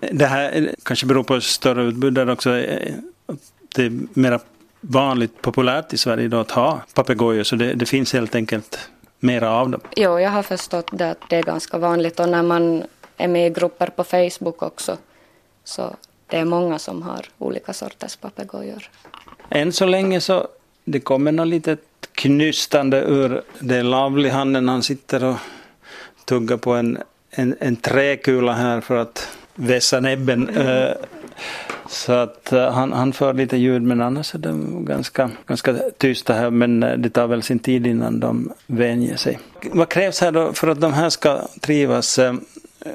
det 0.12 0.26
här 0.26 0.70
kanske 0.82 1.06
beror 1.06 1.22
på 1.22 1.40
större 1.40 1.82
utbud 1.82 2.14
där 2.14 2.30
också. 2.30 2.50
Eh, 3.78 3.84
det 3.84 3.86
är 3.86 4.20
mer 4.20 4.40
vanligt 4.80 5.42
populärt 5.42 5.92
i 5.92 5.98
Sverige 5.98 6.24
idag 6.24 6.40
att 6.40 6.50
ha 6.50 6.80
papegojor 6.94 7.42
så 7.42 7.56
det, 7.56 7.74
det, 7.74 7.86
finns 7.86 8.12
helt 8.12 8.34
enkelt 8.34 8.78
mera 9.20 9.50
av 9.50 9.70
dem. 9.70 9.80
Jo, 9.96 10.18
jag 10.18 10.30
har 10.30 10.42
förstått 10.42 10.90
det 10.92 11.10
att 11.10 11.18
det 11.28 11.36
är 11.36 11.42
ganska 11.42 11.78
vanligt 11.78 12.20
och 12.20 12.28
när 12.28 12.42
man 12.42 12.82
är 13.16 13.28
med 13.28 13.46
i 13.46 13.50
grupper 13.50 13.86
på 13.86 14.04
Facebook 14.04 14.62
också 14.62 14.96
så 15.64 15.96
det 16.26 16.36
är 16.36 16.44
många 16.44 16.78
som 16.78 17.02
har 17.02 17.26
olika 17.38 17.72
sorters 17.72 18.16
papegojor. 18.16 18.90
Än 19.50 19.72
så 19.72 19.86
länge 19.86 20.20
så 20.20 20.48
det 20.84 21.00
kommer 21.00 21.32
något 21.32 21.48
litet 21.48 21.80
knystande 22.12 23.02
ur 23.02 23.42
det 23.60 24.30
handen. 24.30 24.68
Han 24.68 24.82
sitter 24.82 25.24
och 25.24 25.36
tuggar 26.24 26.56
på 26.56 26.72
en, 26.72 26.98
en, 27.30 27.56
en 27.60 27.76
träkula 27.76 28.52
här 28.52 28.80
för 28.80 28.96
att 28.96 29.28
vässa 29.54 30.00
näbben. 30.00 30.48
Så 31.88 32.12
att 32.12 32.52
eh, 32.52 32.70
han, 32.70 32.92
han 32.92 33.12
för 33.12 33.34
lite 33.34 33.56
ljud 33.56 33.82
men 33.82 34.00
annars 34.00 34.34
är 34.34 34.38
de 34.38 34.84
ganska, 34.84 35.30
ganska 35.46 35.74
tysta 35.98 36.34
här 36.34 36.50
men 36.50 36.82
eh, 36.82 36.98
det 36.98 37.10
tar 37.10 37.26
väl 37.26 37.42
sin 37.42 37.58
tid 37.58 37.86
innan 37.86 38.20
de 38.20 38.52
vänjer 38.66 39.16
sig. 39.16 39.38
Vad 39.70 39.88
krävs 39.88 40.20
här 40.20 40.32
då 40.32 40.52
för 40.52 40.68
att 40.68 40.80
de 40.80 40.92
här 40.92 41.10
ska 41.10 41.40
trivas? 41.60 42.18
Eh, 42.18 42.34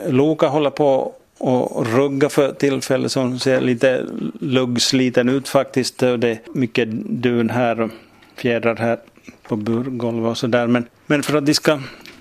Loka 0.08 0.48
håller 0.48 0.70
på 0.70 1.14
och 1.38 1.88
rugga 1.88 2.30
för 2.30 2.52
tillfället 2.52 3.12
som 3.12 3.40
ser 3.40 3.62
lite 3.62 4.06
luggsliten 4.40 5.30
ut 5.30 5.48
faktiskt. 5.48 5.98
Det 5.98 6.30
är 6.30 6.40
mycket 6.54 6.88
dun 6.92 7.50
här 7.50 7.82
och 7.82 7.92
fjädrar 8.36 8.76
här 8.76 9.00
på 9.48 9.56
burgolvet 9.56 10.30
och 10.30 10.38
sådär. 10.38 10.68
Men, 10.68 10.86
men 11.06 11.24
för 11.24 11.38
att 11.38 11.46
de 11.46 11.54
ska 11.54 11.80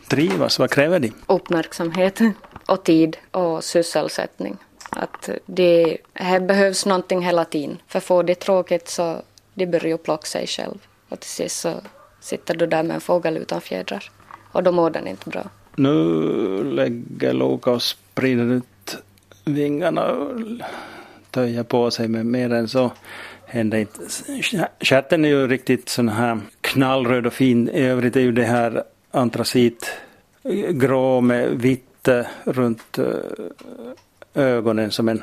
trivas, 0.09 0.59
vad 0.59 0.71
kräver 0.71 0.99
de? 0.99 1.12
Uppmärksamhet 1.26 2.21
och 2.67 2.85
tid 2.85 3.17
och 3.31 3.64
sysselsättning. 3.64 4.57
Att 4.96 5.28
det 5.46 5.99
här 6.14 6.40
behövs 6.40 6.87
någonting 6.87 7.22
hela 7.22 7.44
tiden. 7.44 7.78
För 7.87 8.00
får 8.00 8.22
de 8.22 8.34
tråkigt 8.34 8.88
så 8.88 9.22
de 9.54 9.66
börjar 9.66 9.96
plocka 9.96 10.26
sig 10.26 10.46
själv. 10.46 10.78
Och 11.08 11.20
till 11.20 11.30
sist 11.30 11.61
så 11.61 11.75
sitter 12.20 12.54
du 12.54 12.66
där 12.66 12.82
med 12.82 12.94
en 12.94 13.00
fågel 13.00 13.37
utan 13.37 13.61
fjädrar. 13.61 14.11
Och 14.52 14.62
då 14.62 14.72
mår 14.72 14.90
den 14.90 15.06
inte 15.06 15.30
bra. 15.30 15.42
Nu 15.76 16.64
lägger 16.64 17.32
Loka 17.32 17.70
och 17.70 17.82
sprider 17.82 18.44
ut 18.44 18.96
vingarna 19.44 20.12
och 20.12 20.40
töjer 21.30 21.62
på 21.62 21.90
sig 21.90 22.08
men 22.08 22.30
mer 22.30 22.52
än 22.52 22.68
så 22.68 22.92
händer 23.46 23.78
inte. 23.78 24.00
Stjärten 24.80 25.25
är 25.25 25.28
ju 25.28 25.46
riktigt 25.46 25.88
sån 25.88 26.08
här 26.08 26.40
knallröd 26.61 27.26
och 27.26 27.32
fin. 27.32 27.68
I 27.68 27.80
övrigt 27.80 28.16
är 28.16 28.20
ju 28.20 28.32
det 28.32 28.44
här 28.44 28.84
antracit 29.11 29.90
grå 30.70 31.20
med 31.20 31.49
vitt 31.49 32.08
eh, 32.08 32.26
runt 32.44 32.99
eh, 32.99 33.04
ögonen 34.35 34.91
som 34.91 35.09
en 35.09 35.23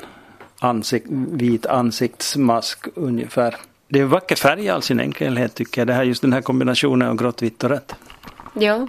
ansikt, 0.58 1.06
vit 1.30 1.66
ansiktsmask 1.66 2.86
ungefär. 2.94 3.56
Det 3.88 3.98
är 3.98 4.02
en 4.02 4.08
vacker 4.08 4.36
färg 4.36 4.64
i 4.64 4.68
all 4.68 4.82
sin 4.82 5.00
enkelhet 5.00 5.54
tycker 5.54 5.80
jag. 5.80 5.88
Det 5.88 5.94
här, 5.94 6.04
just 6.04 6.22
den 6.22 6.32
här 6.32 6.40
kombinationen 6.40 7.08
av 7.08 7.16
grått, 7.16 7.42
vitt 7.42 7.64
och 7.64 7.70
rött. 7.70 7.94
Ja, 8.54 8.88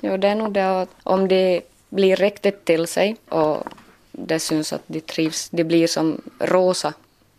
ja 0.00 0.16
det 0.16 0.28
är 0.28 0.34
nog 0.34 0.52
det 0.52 0.86
om 1.02 1.28
det 1.28 1.60
blir 1.88 2.16
riktigt 2.16 2.64
till 2.64 2.86
sig 2.86 3.16
och 3.28 3.64
det 4.12 4.38
syns 4.38 4.72
att 4.72 4.82
de 4.86 5.00
trivs. 5.00 5.48
Det 5.50 5.64
blir 5.64 5.86
som 5.86 6.20
rosa 6.38 6.92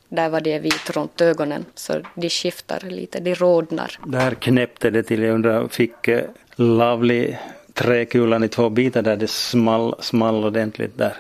där 0.10 0.30
var 0.30 0.42
det 0.42 0.60
vit 0.60 0.90
runt 0.90 1.22
ögonen 1.22 1.66
så 1.76 1.94
de 2.16 2.30
skiftar 2.30 2.80
lite, 2.80 3.20
de 3.20 3.36
rodnar. 3.36 4.00
Där 4.06 4.32
knäppte 4.32 4.90
det 4.90 5.04
till, 5.04 5.22
jag 5.22 5.34
undrar, 5.36 5.68
fick 5.68 6.08
eh, 6.08 6.24
Lovely 6.56 7.36
träkulan 7.74 8.44
i 8.44 8.48
två 8.48 8.70
bitar 8.70 9.02
där 9.02 9.18
det 9.18 9.28
small, 9.28 9.96
small 10.00 10.46
ordentligt 10.46 10.98
där. 10.98 11.14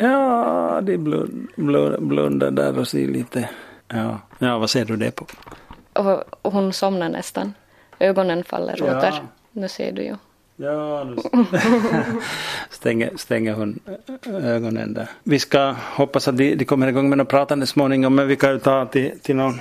Ja, 0.00 0.80
de 0.82 0.98
blund, 0.98 1.48
blund, 1.56 2.08
blundar 2.08 2.50
där 2.50 2.78
och 2.78 2.88
ser 2.88 3.06
lite, 3.06 3.48
ja, 3.88 4.18
ja 4.38 4.58
vad 4.58 4.70
ser 4.70 4.84
du 4.84 4.96
det 4.96 5.10
på? 5.10 5.26
Och, 5.92 6.24
och 6.42 6.52
hon 6.52 6.72
somnar 6.72 7.08
nästan. 7.08 7.54
Ögonen 7.98 8.44
faller 8.44 8.74
ja. 8.78 8.98
åter. 8.98 9.22
Nu 9.52 9.68
ser 9.68 9.92
du 9.92 10.02
ju. 10.02 10.16
Ja, 10.56 11.04
nu 11.04 11.16
stänger, 12.70 13.10
stänger 13.16 13.54
hon 13.54 13.80
ögonen 14.26 14.94
där. 14.94 15.08
Vi 15.22 15.38
ska 15.38 15.74
hoppas 15.94 16.28
att 16.28 16.36
de, 16.36 16.54
de 16.54 16.64
kommer 16.64 16.88
igång 16.88 17.08
med 17.08 17.18
något 17.18 17.28
pratande 17.28 17.66
småningom 17.66 18.14
men 18.14 18.28
vi 18.28 18.36
kan 18.36 18.52
ju 18.52 18.58
ta 18.58 18.86
till, 18.86 19.20
till 19.22 19.36
någon 19.36 19.60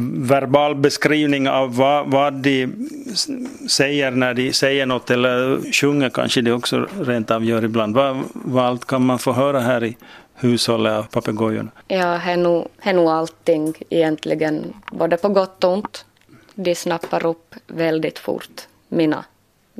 verbal 0.00 0.74
beskrivning 0.74 1.48
av 1.48 1.76
vad, 1.76 2.10
vad 2.10 2.34
de 2.34 2.68
säger 3.68 4.10
när 4.10 4.34
de 4.34 4.52
säger 4.52 4.86
något 4.86 5.10
eller 5.10 5.72
sjunger 5.72 6.10
kanske 6.10 6.40
de 6.40 6.52
också 6.52 6.86
rent 7.00 7.30
av 7.30 7.44
gör 7.44 7.64
ibland. 7.64 7.94
Vad, 7.94 8.16
vad 8.32 8.64
allt 8.64 8.84
kan 8.84 9.06
man 9.06 9.18
få 9.18 9.32
höra 9.32 9.60
här 9.60 9.84
i 9.84 9.96
hushållet 10.34 10.92
av 10.92 11.02
papegojorna? 11.02 11.70
Ja, 11.88 12.06
det 12.24 12.32
är 12.32 12.36
nog, 12.36 12.68
är 12.82 12.92
nog 12.92 13.08
allting 13.08 13.74
egentligen, 13.90 14.74
både 14.92 15.16
på 15.16 15.28
gott 15.28 15.64
och 15.64 15.72
ont. 15.72 16.04
De 16.54 16.74
snappar 16.74 17.26
upp 17.26 17.54
väldigt 17.66 18.18
fort 18.18 18.68
mina 18.88 19.24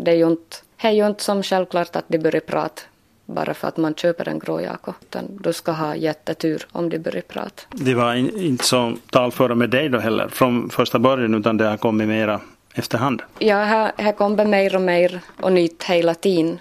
det 0.04 0.10
är 0.10 0.14
ju 0.14 0.26
inte, 0.26 0.56
det 0.82 0.88
är 0.88 0.92
ju 0.92 1.06
inte 1.06 1.24
som 1.24 1.42
självklart 1.42 1.96
att 1.96 2.04
de 2.08 2.18
börjar 2.18 2.40
prata 2.40 2.82
bara 3.28 3.54
för 3.54 3.68
att 3.68 3.76
man 3.76 3.94
köper 3.94 4.28
en 4.28 4.38
gråjako. 4.38 4.92
Utan 5.00 5.24
du 5.40 5.52
ska 5.52 5.72
ha 5.72 5.96
jättetur 5.96 6.66
om 6.72 6.88
de 6.88 6.98
börjar 6.98 7.22
prata. 7.22 7.62
Det 7.70 7.94
var 7.94 8.14
inte 8.14 8.64
så 8.64 8.96
talföra 9.10 9.54
med 9.54 9.70
dig 9.70 9.88
då 9.88 9.98
heller 9.98 10.28
från 10.28 10.70
första 10.70 10.98
början 10.98 11.34
utan 11.34 11.56
det 11.56 11.64
har 11.64 11.76
kommit 11.76 12.08
mera 12.08 12.40
efterhand? 12.74 13.22
Ja, 13.38 13.56
här, 13.56 13.92
här 13.96 14.12
kommer 14.12 14.44
mer 14.44 14.74
och 14.74 14.82
mer 14.82 15.20
och 15.40 15.52
nytt 15.52 15.84
hela 15.84 16.14
tiden. 16.14 16.58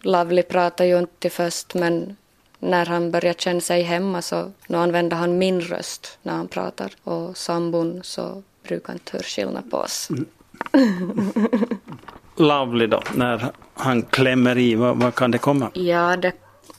Lovely 0.00 0.42
pratar 0.42 0.84
ju 0.84 0.98
inte 0.98 1.30
först 1.30 1.74
men 1.74 2.16
när 2.58 2.86
han 2.86 3.10
börjar 3.10 3.32
känna 3.32 3.60
sig 3.60 3.82
hemma 3.82 4.22
så 4.22 4.52
nu 4.68 4.76
använder 4.76 5.16
han 5.16 5.38
min 5.38 5.60
röst 5.60 6.18
när 6.22 6.32
han 6.32 6.48
pratar 6.48 6.92
och 7.04 7.36
sambon 7.36 8.00
så 8.02 8.42
brukar 8.68 8.92
inte 8.92 9.12
höra 9.12 9.22
skillnad 9.22 9.70
på 9.70 9.76
oss. 9.76 10.10
Mm. 10.10 10.26
Lovely 12.38 12.86
då, 12.86 13.02
när 13.14 13.50
han 13.74 14.02
klämmer 14.02 14.58
i, 14.58 14.74
vad, 14.74 14.96
vad 14.96 15.14
kan 15.14 15.30
det 15.30 15.38
komma? 15.38 15.70
Ja, 15.74 16.16
det, 16.16 16.32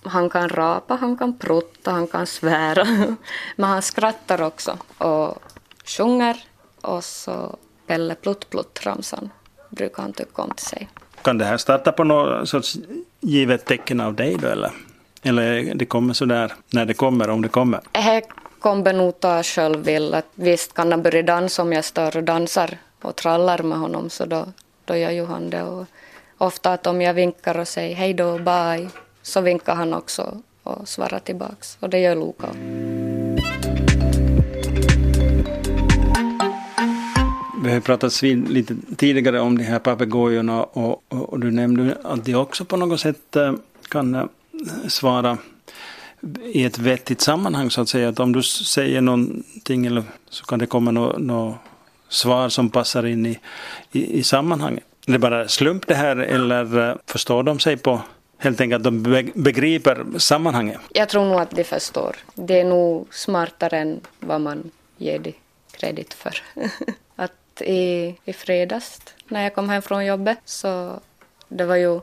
han 0.03 0.29
kan 0.29 0.49
rapa, 0.49 0.95
han 0.95 1.17
kan 1.17 1.37
prutta, 1.37 1.91
han 1.91 2.07
kan 2.07 2.27
svära. 2.27 2.85
Men 3.55 3.69
han 3.69 3.81
skrattar 3.81 4.41
också 4.41 4.77
och 4.97 5.37
sjunger 5.85 6.37
och 6.81 7.03
så 7.03 7.55
Pelle 7.87 8.15
Plutt 8.15 8.49
Plutt-ramsan 8.49 9.29
brukar 9.69 10.03
han 10.03 10.13
tycka 10.13 10.41
om 10.41 10.51
till 10.51 10.65
sig. 10.65 10.89
Kan 11.21 11.37
det 11.37 11.45
här 11.45 11.57
starta 11.57 11.91
på 11.91 12.03
något 12.03 12.49
sorts 12.49 12.77
givet 13.19 13.65
tecken 13.65 13.99
av 14.01 14.13
dig 14.13 14.37
då 14.41 14.47
eller? 14.47 14.71
Eller 15.21 15.75
det 15.75 15.85
kommer 15.85 16.13
sådär 16.13 16.53
när 16.69 16.85
det 16.85 16.93
kommer, 16.93 17.29
om 17.29 17.41
det 17.41 17.49
kommer? 17.49 17.79
Det 17.91 18.21
kommer 18.59 18.93
nog 18.93 19.19
ta 19.19 19.43
själv 19.43 19.79
vill. 19.79 20.13
Att 20.13 20.25
visst 20.35 20.73
kan 20.73 20.91
han 20.91 21.01
börja 21.01 21.23
dansa 21.23 21.61
om 21.61 21.73
jag 21.73 21.85
står 21.85 22.17
och 22.17 22.23
dansar 22.23 22.77
och 23.01 23.15
trallar 23.15 23.63
med 23.63 23.77
honom 23.77 24.09
så 24.09 24.25
då, 24.25 24.45
då 24.89 24.95
gör 24.95 25.11
ju 25.11 25.25
han 25.25 25.49
det. 25.49 25.63
Och 25.63 25.85
ofta 26.37 26.73
att 26.73 26.87
om 26.87 27.01
jag 27.01 27.13
vinkar 27.13 27.59
och 27.59 27.67
säger 27.67 27.95
hej 27.95 28.13
då, 28.13 28.37
bye, 28.37 28.89
så 29.21 29.41
vinkar 29.41 29.75
han 29.75 29.93
också 29.93 30.41
och 30.63 30.87
svarar 30.87 31.19
tillbaks. 31.19 31.77
Och 31.79 31.89
det 31.89 31.99
gör 31.99 32.15
Luka. 32.15 32.49
Vi 37.63 37.73
har 37.73 37.79
pratat 37.79 38.21
lite 38.21 38.75
tidigare 38.97 39.39
om 39.39 39.57
de 39.57 39.63
här 39.63 39.79
papegojorna 39.79 40.63
och, 40.63 41.03
och, 41.07 41.33
och, 41.33 41.39
du 41.39 41.51
nämnde 41.51 41.97
att 42.03 42.25
de 42.25 42.35
också 42.35 42.65
på 42.65 42.77
något 42.77 42.99
sätt 42.99 43.35
eh, 43.35 43.53
kan 43.89 44.15
eh, 44.15 44.25
svara 44.87 45.37
i 46.53 46.63
ett 46.63 46.77
vettigt 46.77 47.21
sammanhang 47.21 47.71
så 47.71 47.81
att 47.81 47.89
säga. 47.89 48.09
Att 48.09 48.19
om 48.19 48.31
du 48.31 48.43
säger 48.43 49.01
någonting 49.01 49.85
eller 49.85 50.03
så 50.29 50.45
kan 50.45 50.59
det 50.59 50.65
komma 50.65 50.91
något 50.91 51.17
no, 51.19 51.57
svar 52.09 52.49
som 52.49 52.69
passar 52.69 53.05
in 53.05 53.25
i, 53.25 53.39
i, 53.91 54.19
i 54.19 54.23
sammanhanget. 54.23 54.83
Är 55.07 55.11
det 55.11 55.19
bara 55.19 55.47
slump 55.47 55.87
det 55.87 55.95
här 55.95 56.15
eller 56.15 56.89
eh, 56.89 56.95
förstår 57.05 57.43
de 57.43 57.59
sig 57.59 57.77
på 57.77 58.01
helt 58.37 58.61
enkelt 58.61 58.87
att 58.87 59.03
de 59.03 59.31
begriper 59.35 60.05
sammanhanget? 60.17 60.79
Jag 60.93 61.09
tror 61.09 61.25
nog 61.25 61.39
att 61.39 61.51
de 61.51 61.63
förstår. 61.63 62.15
Det 62.35 62.59
är 62.59 62.63
nog 62.63 63.07
smartare 63.11 63.77
än 63.77 64.01
vad 64.19 64.41
man 64.41 64.71
ger 64.97 65.19
det 65.19 65.33
kredit 65.71 66.13
för. 66.13 66.41
att 67.15 67.61
i, 67.61 68.15
i 68.25 68.33
fredags 68.33 69.01
när 69.27 69.43
jag 69.43 69.55
kom 69.55 69.69
hem 69.69 69.81
från 69.81 70.05
jobbet 70.05 70.39
så 70.45 70.99
det 71.47 71.65
var 71.65 71.75
ju 71.75 71.99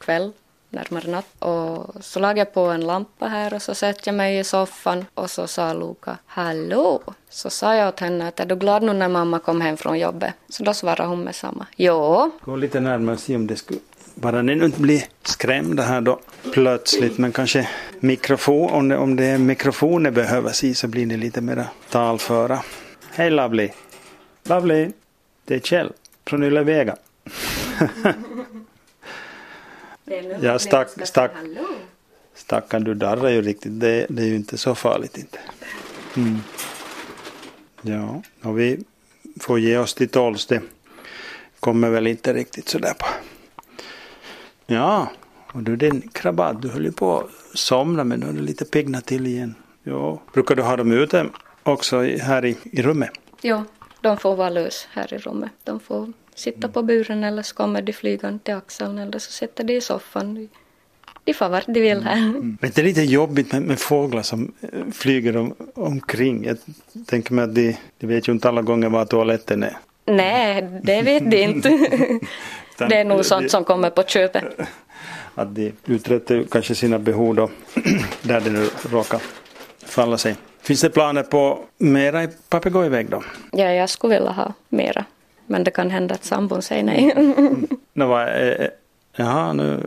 kväll 0.00 0.32
närmare 0.70 1.10
natt. 1.10 1.26
Och 1.38 2.04
så 2.04 2.20
lade 2.20 2.38
jag 2.38 2.54
på 2.54 2.60
en 2.60 2.80
lampa 2.80 3.26
här 3.26 3.54
och 3.54 3.62
så 3.62 3.74
satte 3.74 4.00
jag 4.04 4.14
mig 4.14 4.38
i 4.38 4.44
soffan 4.44 5.04
och 5.14 5.30
så 5.30 5.46
sa 5.46 5.72
Luka 5.72 6.18
”Hallå?” 6.26 7.00
Så 7.30 7.50
sa 7.50 7.74
jag 7.74 7.88
åt 7.88 8.00
henne 8.00 8.28
att 8.28 8.40
är 8.40 8.46
du 8.46 8.56
glad 8.56 8.82
nu 8.82 8.92
när 8.92 9.08
mamma 9.08 9.38
kom 9.38 9.60
hem 9.60 9.76
från 9.76 9.98
jobbet? 9.98 10.34
Så 10.48 10.64
då 10.64 10.74
svarade 10.74 11.08
hon 11.08 11.20
med 11.24 11.34
samma. 11.34 11.66
Jo. 11.76 12.30
Gå 12.40 12.56
lite 12.56 12.80
närmare 12.80 13.14
och 13.14 13.20
se 13.20 13.36
om 13.36 13.46
det 13.46 13.56
skulle 13.56 13.80
bara 14.20 14.42
ni 14.42 14.54
nu 14.54 14.64
inte 14.64 14.80
blir 14.80 15.02
skrämda 15.22 15.82
här 15.82 16.00
då 16.00 16.20
plötsligt 16.52 17.18
men 17.18 17.32
kanske 17.32 17.68
mikrofon, 18.00 18.70
om 18.70 18.88
det, 18.88 18.96
om 18.96 19.16
det 19.16 19.24
är 19.24 19.38
mikrofoner 19.38 20.10
behövs 20.10 20.64
i 20.64 20.74
så 20.74 20.88
blir 20.88 21.06
ni 21.06 21.16
lite 21.16 21.40
mera 21.40 21.64
talföra. 21.90 22.58
Hej 23.10 23.30
Lovely! 23.30 23.70
Lovely! 24.44 24.90
Det 25.44 25.54
är 25.54 25.58
Kjell 25.58 25.92
från 26.26 26.42
Ylevega. 26.42 26.96
Ja, 30.40 30.58
stack, 30.58 30.88
stack, 31.06 31.32
stackarn 32.34 32.84
du 32.84 32.94
darrar 32.94 33.28
ju 33.28 33.42
riktigt. 33.42 33.80
Det, 33.80 34.06
det 34.08 34.22
är 34.22 34.26
ju 34.26 34.36
inte 34.36 34.58
så 34.58 34.74
farligt 34.74 35.18
inte. 35.18 35.38
Mm. 36.16 36.38
Ja, 37.82 38.22
och 38.42 38.58
vi 38.58 38.84
får 39.40 39.58
ge 39.58 39.78
oss 39.78 39.94
till 39.94 40.08
tåls. 40.08 40.46
Det 40.46 40.62
kommer 41.60 41.90
väl 41.90 42.06
inte 42.06 42.32
riktigt 42.32 42.68
sådär 42.68 42.94
på. 42.98 43.06
Ja, 44.66 45.10
och 45.52 45.62
du 45.62 45.76
din 45.76 46.08
krabat, 46.12 46.62
du 46.62 46.68
höll 46.68 46.84
ju 46.84 46.92
på 46.92 47.18
att 47.18 47.58
somna 47.58 48.04
men 48.04 48.20
nu 48.20 48.26
har 48.26 48.32
du 48.32 48.40
lite 48.40 48.64
piggnat 48.64 49.06
till 49.06 49.26
igen. 49.26 49.54
Ja. 49.82 50.22
Brukar 50.32 50.54
du 50.54 50.62
ha 50.62 50.76
dem 50.76 50.92
ute 50.92 51.26
också 51.62 52.02
här 52.02 52.44
i, 52.44 52.56
i 52.64 52.82
rummet? 52.82 53.10
Ja, 53.40 53.64
de 54.00 54.16
får 54.16 54.36
vara 54.36 54.50
lös 54.50 54.88
här 54.90 55.14
i 55.14 55.18
rummet. 55.18 55.52
De 55.64 55.80
får 55.80 56.12
sitta 56.38 56.68
på 56.68 56.82
buren 56.82 57.24
eller 57.24 57.42
så 57.42 57.54
kommer 57.54 57.82
de 57.82 57.92
flygande 57.92 58.38
till 58.42 58.54
axeln 58.54 58.98
eller 58.98 59.18
så 59.18 59.32
sätter 59.32 59.64
de 59.64 59.76
i 59.76 59.80
soffan. 59.80 60.48
De 61.24 61.34
får 61.34 61.48
vart 61.48 61.66
de 61.66 61.80
vill 61.80 62.02
här. 62.02 62.16
Mm. 62.16 62.58
Men 62.60 62.70
det 62.74 62.78
är 62.78 62.84
lite 62.84 63.02
jobbigt 63.02 63.52
med, 63.52 63.62
med 63.62 63.78
fåglar 63.78 64.22
som 64.22 64.52
eh, 64.60 64.90
flyger 64.92 65.36
om, 65.36 65.54
omkring. 65.74 66.44
Jag 66.44 66.56
tänker 67.06 67.34
mig 67.34 67.44
att 67.44 67.54
de, 67.54 67.76
de 67.98 68.06
vet 68.06 68.28
ju 68.28 68.32
inte 68.32 68.48
alla 68.48 68.62
gånger 68.62 68.88
var 68.88 69.04
toaletten 69.04 69.62
är. 69.62 69.76
Nej, 70.06 70.80
det 70.82 71.02
vet 71.02 71.30
de 71.30 71.42
inte. 71.42 71.68
det 72.88 72.96
är 72.96 73.04
nog 73.04 73.24
sånt 73.24 73.50
som 73.50 73.64
kommer 73.64 73.90
på 73.90 74.02
köpet. 74.02 74.44
Att 75.34 75.54
de 75.54 75.72
uträttar 75.86 76.44
kanske 76.50 76.74
sina 76.74 76.98
behov 76.98 77.34
då, 77.34 77.50
där 78.22 78.40
det 78.40 78.50
nu 78.50 78.68
råkar 78.90 79.20
falla 79.86 80.18
sig. 80.18 80.36
Finns 80.62 80.80
det 80.80 80.90
planer 80.90 81.22
på 81.22 81.64
mera 81.78 82.24
i 82.24 82.28
papegojväg 82.48 83.10
då? 83.10 83.22
Ja, 83.52 83.64
jag 83.72 83.88
skulle 83.90 84.14
vilja 84.14 84.30
ha 84.30 84.52
mera. 84.68 85.04
Men 85.50 85.64
det 85.64 85.70
kan 85.70 85.90
hända 85.90 86.14
att 86.14 86.24
sambon 86.24 86.62
säger 86.62 86.82
nej. 86.82 87.14
no, 87.92 88.04
va, 88.06 88.30
eh, 88.30 88.68
jaha, 89.16 89.52
nu 89.52 89.80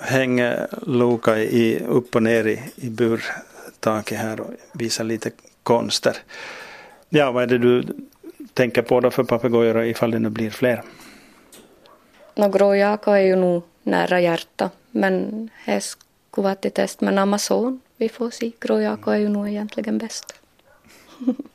hänger 0.00 0.68
Luka 0.86 1.38
i, 1.38 1.80
upp 1.88 2.16
och 2.16 2.22
ner 2.22 2.46
i, 2.46 2.60
i 2.74 2.90
burtaket 2.90 4.18
här 4.18 4.40
och 4.40 4.50
visar 4.72 5.04
lite 5.04 5.30
konster. 5.62 6.16
Ja, 7.08 7.32
vad 7.32 7.42
är 7.42 7.46
det 7.46 7.58
du 7.58 7.84
tänker 8.54 8.82
på 8.82 9.00
då 9.00 9.10
för 9.10 9.24
papegojor 9.24 9.84
ifall 9.84 10.10
det 10.10 10.18
nu 10.18 10.30
blir 10.30 10.50
fler? 10.50 10.82
No, 12.34 12.48
gråjako 12.48 13.10
är 13.10 13.20
ju 13.20 13.36
nog 13.36 13.62
nära 13.82 14.20
hjärta, 14.20 14.70
men 14.90 15.48
det 15.66 15.80
skulle 15.80 16.44
vara 16.44 16.54
till 16.54 16.72
test 16.72 17.00
med 17.00 17.18
Amazon. 17.18 17.80
Vi 17.96 18.08
får 18.08 18.30
se. 18.30 18.52
Gråjako 18.60 19.10
är 19.10 19.18
ju 19.18 19.28
nog 19.28 19.48
egentligen 19.48 19.98
bäst. 19.98 20.41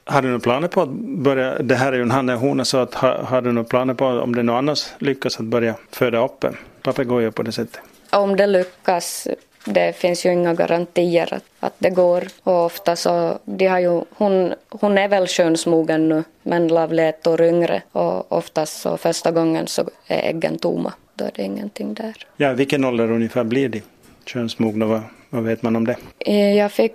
Har 0.10 0.22
du 0.22 0.28
några 0.28 0.40
planer 0.40 0.68
på 0.68 0.82
att 0.82 0.90
börja, 1.00 1.60
det 1.60 1.76
här 1.76 1.92
är 1.92 1.96
ju 1.96 2.02
en 2.02 2.12
han 2.12 2.30
och 2.30 2.40
hona, 2.40 2.66
så 2.66 2.78
att, 2.78 2.94
har, 2.94 3.14
har 3.14 3.42
du 3.42 3.52
några 3.52 3.68
planer 3.68 3.94
på 3.94 4.06
om 4.06 4.36
det 4.36 4.44
någon 4.44 4.56
annars 4.56 4.88
lyckas 4.98 5.40
att 5.40 5.46
börja 5.46 5.76
föda 5.92 6.26
upp 6.26 6.46
papegojor 6.84 7.32
på 7.32 7.44
det 7.44 7.52
sättet? 7.52 7.82
Om 8.10 8.36
det 8.36 8.48
lyckas, 8.48 9.28
det 9.66 9.96
finns 9.96 10.26
ju 10.26 10.34
inga 10.34 10.54
garantier 10.54 11.34
att, 11.34 11.44
att 11.60 11.74
det 11.78 11.90
går. 11.90 12.28
Och 12.44 12.66
ofta 12.66 12.96
så, 12.96 13.40
de 13.46 13.68
har 13.68 13.80
ju, 13.80 14.02
hon, 14.10 14.54
hon 14.70 14.98
är 14.98 15.08
väl 15.08 15.28
könsmogen 15.28 16.10
nu, 16.10 16.24
men 16.44 16.68
Lavle 16.68 17.04
är 17.04 17.10
ett 17.10 17.28
år 17.28 17.42
yngre 17.42 17.82
och 17.92 18.32
oftast 18.32 18.82
så 18.82 18.98
första 18.98 19.32
gången 19.32 19.68
så 19.68 19.82
är 20.08 20.30
äggen 20.30 20.58
tomma. 20.58 20.94
Då 21.16 21.26
är 21.26 21.32
det 21.36 21.44
ingenting 21.44 21.94
där. 21.94 22.16
Ja, 22.38 22.54
vilken 22.54 22.86
ålder 22.86 23.12
ungefär 23.12 23.44
blir 23.44 23.70
de 23.70 23.82
könsmogna? 24.26 24.86
Vad, 24.86 25.02
vad 25.30 25.44
vet 25.44 25.62
man 25.62 25.76
om 25.76 25.86
det? 25.86 25.96
Eh, 26.20 26.54
jag 26.54 26.72
fick 26.72 26.94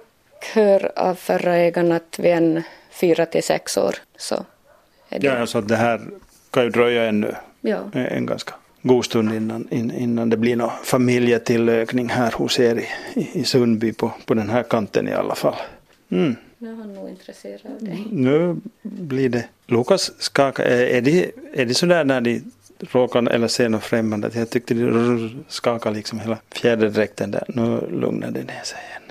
hör 0.55 0.93
av 0.97 1.15
förra 1.15 1.57
ägaren 1.57 1.93
att 1.93 2.19
vid 2.19 2.33
en 2.33 2.63
fyra 2.93 3.27
till 3.27 3.43
sex 3.43 3.77
år 3.77 3.95
så 4.17 4.45
det... 5.09 5.27
Ja, 5.27 5.39
alltså 5.39 5.61
det 5.61 5.77
här 5.77 6.01
kan 6.51 6.63
ju 6.63 6.71
dröja 6.71 7.05
ännu 7.05 7.35
ja. 7.61 7.79
en 7.93 8.27
ganska 8.27 8.55
god 8.83 9.05
stund 9.05 9.35
innan, 9.35 9.69
innan 9.71 10.31
det 10.31 10.37
blir 10.37 10.57
någon 10.57 10.71
familjetillökning 10.85 12.09
här 12.09 12.33
hos 12.33 12.61
er 12.61 12.77
i, 13.15 13.29
i 13.33 13.45
Sundby 13.45 13.93
på, 13.93 14.13
på 14.27 14.35
den 14.35 14.51
här 14.51 14.63
kanten 14.63 15.09
i 15.09 15.13
alla 15.13 15.35
fall. 15.35 15.57
Mm. 16.11 16.37
Nu 16.59 16.71
är 16.71 16.75
han 16.75 16.95
nog 16.95 17.09
intresserad 17.09 17.61
av 17.65 17.85
dig. 17.85 18.07
Nu 18.11 18.57
blir 18.83 19.29
det... 19.29 19.45
Lukas 19.67 20.13
skakar. 20.19 20.65
Är 20.65 21.01
det, 21.01 21.31
är 21.53 21.67
det 21.67 21.75
sådär 21.75 22.05
när 22.05 22.21
de 22.21 22.43
råkar 22.79 23.31
eller 23.31 23.49
ser 23.49 23.69
något 23.69 23.85
främmande? 23.85 24.31
Jag 24.35 24.51
tyckte 24.51 24.75
de 24.75 25.45
skakade 25.49 25.97
liksom 25.97 26.21
hela 26.21 26.39
fjäderdräkten 26.51 27.31
där. 27.31 27.45
Nu 27.49 27.81
lugnar 28.01 28.31
det 28.31 28.45
ner 28.45 28.63
sig 28.65 28.79
igen. 28.89 29.03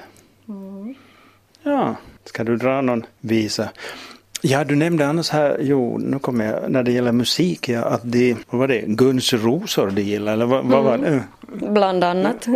Ja, 1.64 1.96
ska 2.26 2.44
du 2.44 2.58
dra 2.58 2.82
någon 2.82 3.06
visa? 3.20 3.70
Ja, 4.42 4.64
du 4.64 4.76
nämnde 4.76 5.08
annars 5.08 5.30
här, 5.30 5.58
jo, 5.62 5.98
nu 5.98 6.20
kommer 6.20 6.46
jag, 6.46 6.72
när 6.72 6.84
det 6.84 6.92
gäller 6.92 7.12
musik, 7.12 7.70
ja, 7.70 7.82
att 7.82 8.02
det, 8.04 8.38
vad 8.50 8.60
var 8.60 8.68
det, 8.68 8.82
Guns 8.88 9.34
Rosor 9.34 9.92
de 9.92 10.02
gillar, 10.02 10.34
eller 10.34 10.46
vad, 10.46 10.66
vad 10.66 10.84
var 10.84 10.98
det? 10.98 11.08
Mm. 11.08 11.74
Bland 11.74 12.04
annat. 12.04 12.48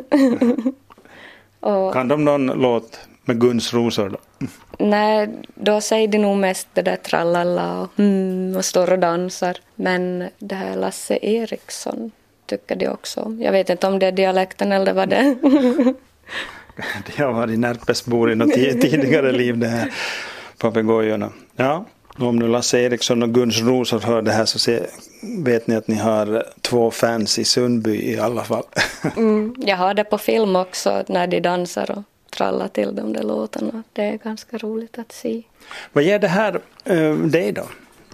och, 1.60 1.94
kan 1.94 2.08
de 2.08 2.26
någon 2.26 2.46
låt 2.48 3.00
med 3.26 3.42
Guns 3.42 3.74
Rosor 3.74 4.10
då? 4.10 4.48
Nej, 4.80 5.30
då 5.56 5.82
säger 5.82 6.08
de 6.08 6.18
nog 6.18 6.38
mest 6.38 6.68
det 6.74 6.82
där 6.82 6.96
trallalla 6.96 7.82
och, 7.82 8.00
mm, 8.00 8.56
och 8.58 8.66
står 8.66 8.92
och 8.92 9.00
dansar. 9.00 9.58
Men 9.76 10.30
det 10.40 10.56
här 10.56 10.76
Lasse 10.76 11.18
Eriksson 11.22 12.12
tycker 12.46 12.76
de 12.76 12.88
också 12.88 13.22
om. 13.22 13.42
Jag 13.42 13.52
vet 13.52 13.70
inte 13.70 13.88
om 13.88 14.00
det 14.00 14.06
är 14.06 14.12
dialekten 14.12 14.72
eller 14.72 14.94
vad 14.94 15.10
det 15.10 15.16
är. 15.16 15.36
De 17.16 17.24
har 17.24 17.34
varit 17.34 17.60
Närpesbor 17.60 18.32
i 18.32 18.36
något 18.36 18.54
tidigare 18.54 19.32
liv 19.32 19.58
det 19.58 19.68
här 19.68 19.94
papegojorna. 20.58 21.30
Ja, 21.56 21.86
om 22.18 22.36
nu 22.36 22.48
Lasse 22.48 22.80
Eriksson 22.80 23.24
och 23.24 23.34
Guns 23.34 23.62
Rosor 23.62 24.00
hör 24.00 24.22
det 24.22 24.32
här 24.32 24.46
så 24.46 24.60
se, 24.60 24.80
vet 25.22 25.68
ni 25.68 25.76
att 25.76 25.88
ni 25.88 25.96
har 25.96 26.46
två 26.62 26.92
fans 26.92 27.40
i 27.40 27.46
Sundby 27.46 28.12
i 28.12 28.20
alla 28.20 28.44
fall. 28.44 28.64
Mm, 29.18 29.56
jag 29.58 29.78
har 29.78 29.94
det 29.94 30.04
på 30.04 30.18
film 30.18 30.56
också 30.56 31.04
när 31.08 31.28
de 31.28 31.40
dansar 31.40 31.92
och 31.92 32.04
trallar 32.32 32.68
till 32.68 32.96
de 32.96 33.14
där 33.14 33.24
låtarna. 33.24 33.84
Det 33.94 34.02
är 34.02 34.18
ganska 34.18 34.58
roligt 34.58 34.98
att 35.00 35.12
se. 35.12 35.44
Vad 35.94 36.04
ger 36.04 36.20
det 36.20 36.28
här 36.28 36.60
äh, 36.84 37.14
dig 37.14 37.52
då? 37.52 37.64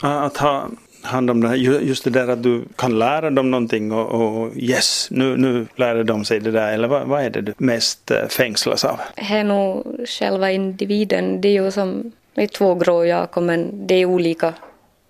Att 0.02 0.38
ha 0.38 0.70
hand 1.04 1.30
om 1.30 1.42
det 1.42 1.48
här, 1.48 1.56
just 1.56 2.04
det 2.04 2.10
där 2.10 2.28
att 2.28 2.44
du 2.44 2.64
kan 2.76 3.00
lära 3.00 3.30
dem 3.30 3.52
någonting 3.52 3.92
och, 3.92 4.42
och 4.42 4.52
yes, 4.56 5.08
nu, 5.12 5.38
nu 5.38 5.68
lär 5.76 6.04
de 6.04 6.26
sig 6.26 6.40
det 6.40 6.52
där. 6.52 6.74
Eller 6.74 6.88
vad, 6.88 7.08
vad 7.08 7.22
är 7.22 7.30
det 7.30 7.42
du 7.42 7.54
mest 7.58 8.12
eh, 8.12 8.28
fängslas 8.28 8.86
av? 8.86 9.00
Det 9.16 9.22
är 9.22 9.44
nog 9.44 9.86
själva 10.08 10.52
individen. 10.52 11.42
Det 11.42 11.48
är 11.48 11.64
ju 11.64 11.72
som, 11.72 12.12
det 12.34 12.44
är 12.44 12.48
två 12.48 12.76
gråjakor 12.76 13.42
men 13.42 13.88
det 13.88 13.96
är 13.96 14.06
olika 14.06 14.54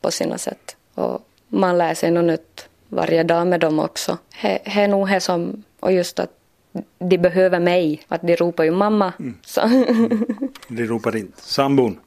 på 0.01 0.11
sina 0.11 0.37
sätt. 0.37 0.75
Och 0.95 1.21
man 1.47 1.77
lär 1.77 1.93
sig 1.93 2.11
något 2.11 2.25
nytt 2.25 2.67
varje 2.89 3.23
dag 3.23 3.47
med 3.47 3.59
dem 3.59 3.79
också. 3.79 4.17
Det 4.41 4.61
är 4.65 4.87
nog 4.87 5.09
det 5.09 5.19
som, 5.19 5.63
och 5.79 5.91
just 5.91 6.19
att 6.19 6.29
de 6.99 7.17
behöver 7.17 7.59
mig, 7.59 8.01
att 8.07 8.21
de 8.21 8.35
ropar 8.35 8.63
ju 8.63 8.71
mamma. 8.71 9.13
Mm. 9.19 9.37
Så. 9.45 9.61
de 10.67 10.85
ropar 10.85 11.15
inte 11.15 11.41
sambon? 11.41 11.99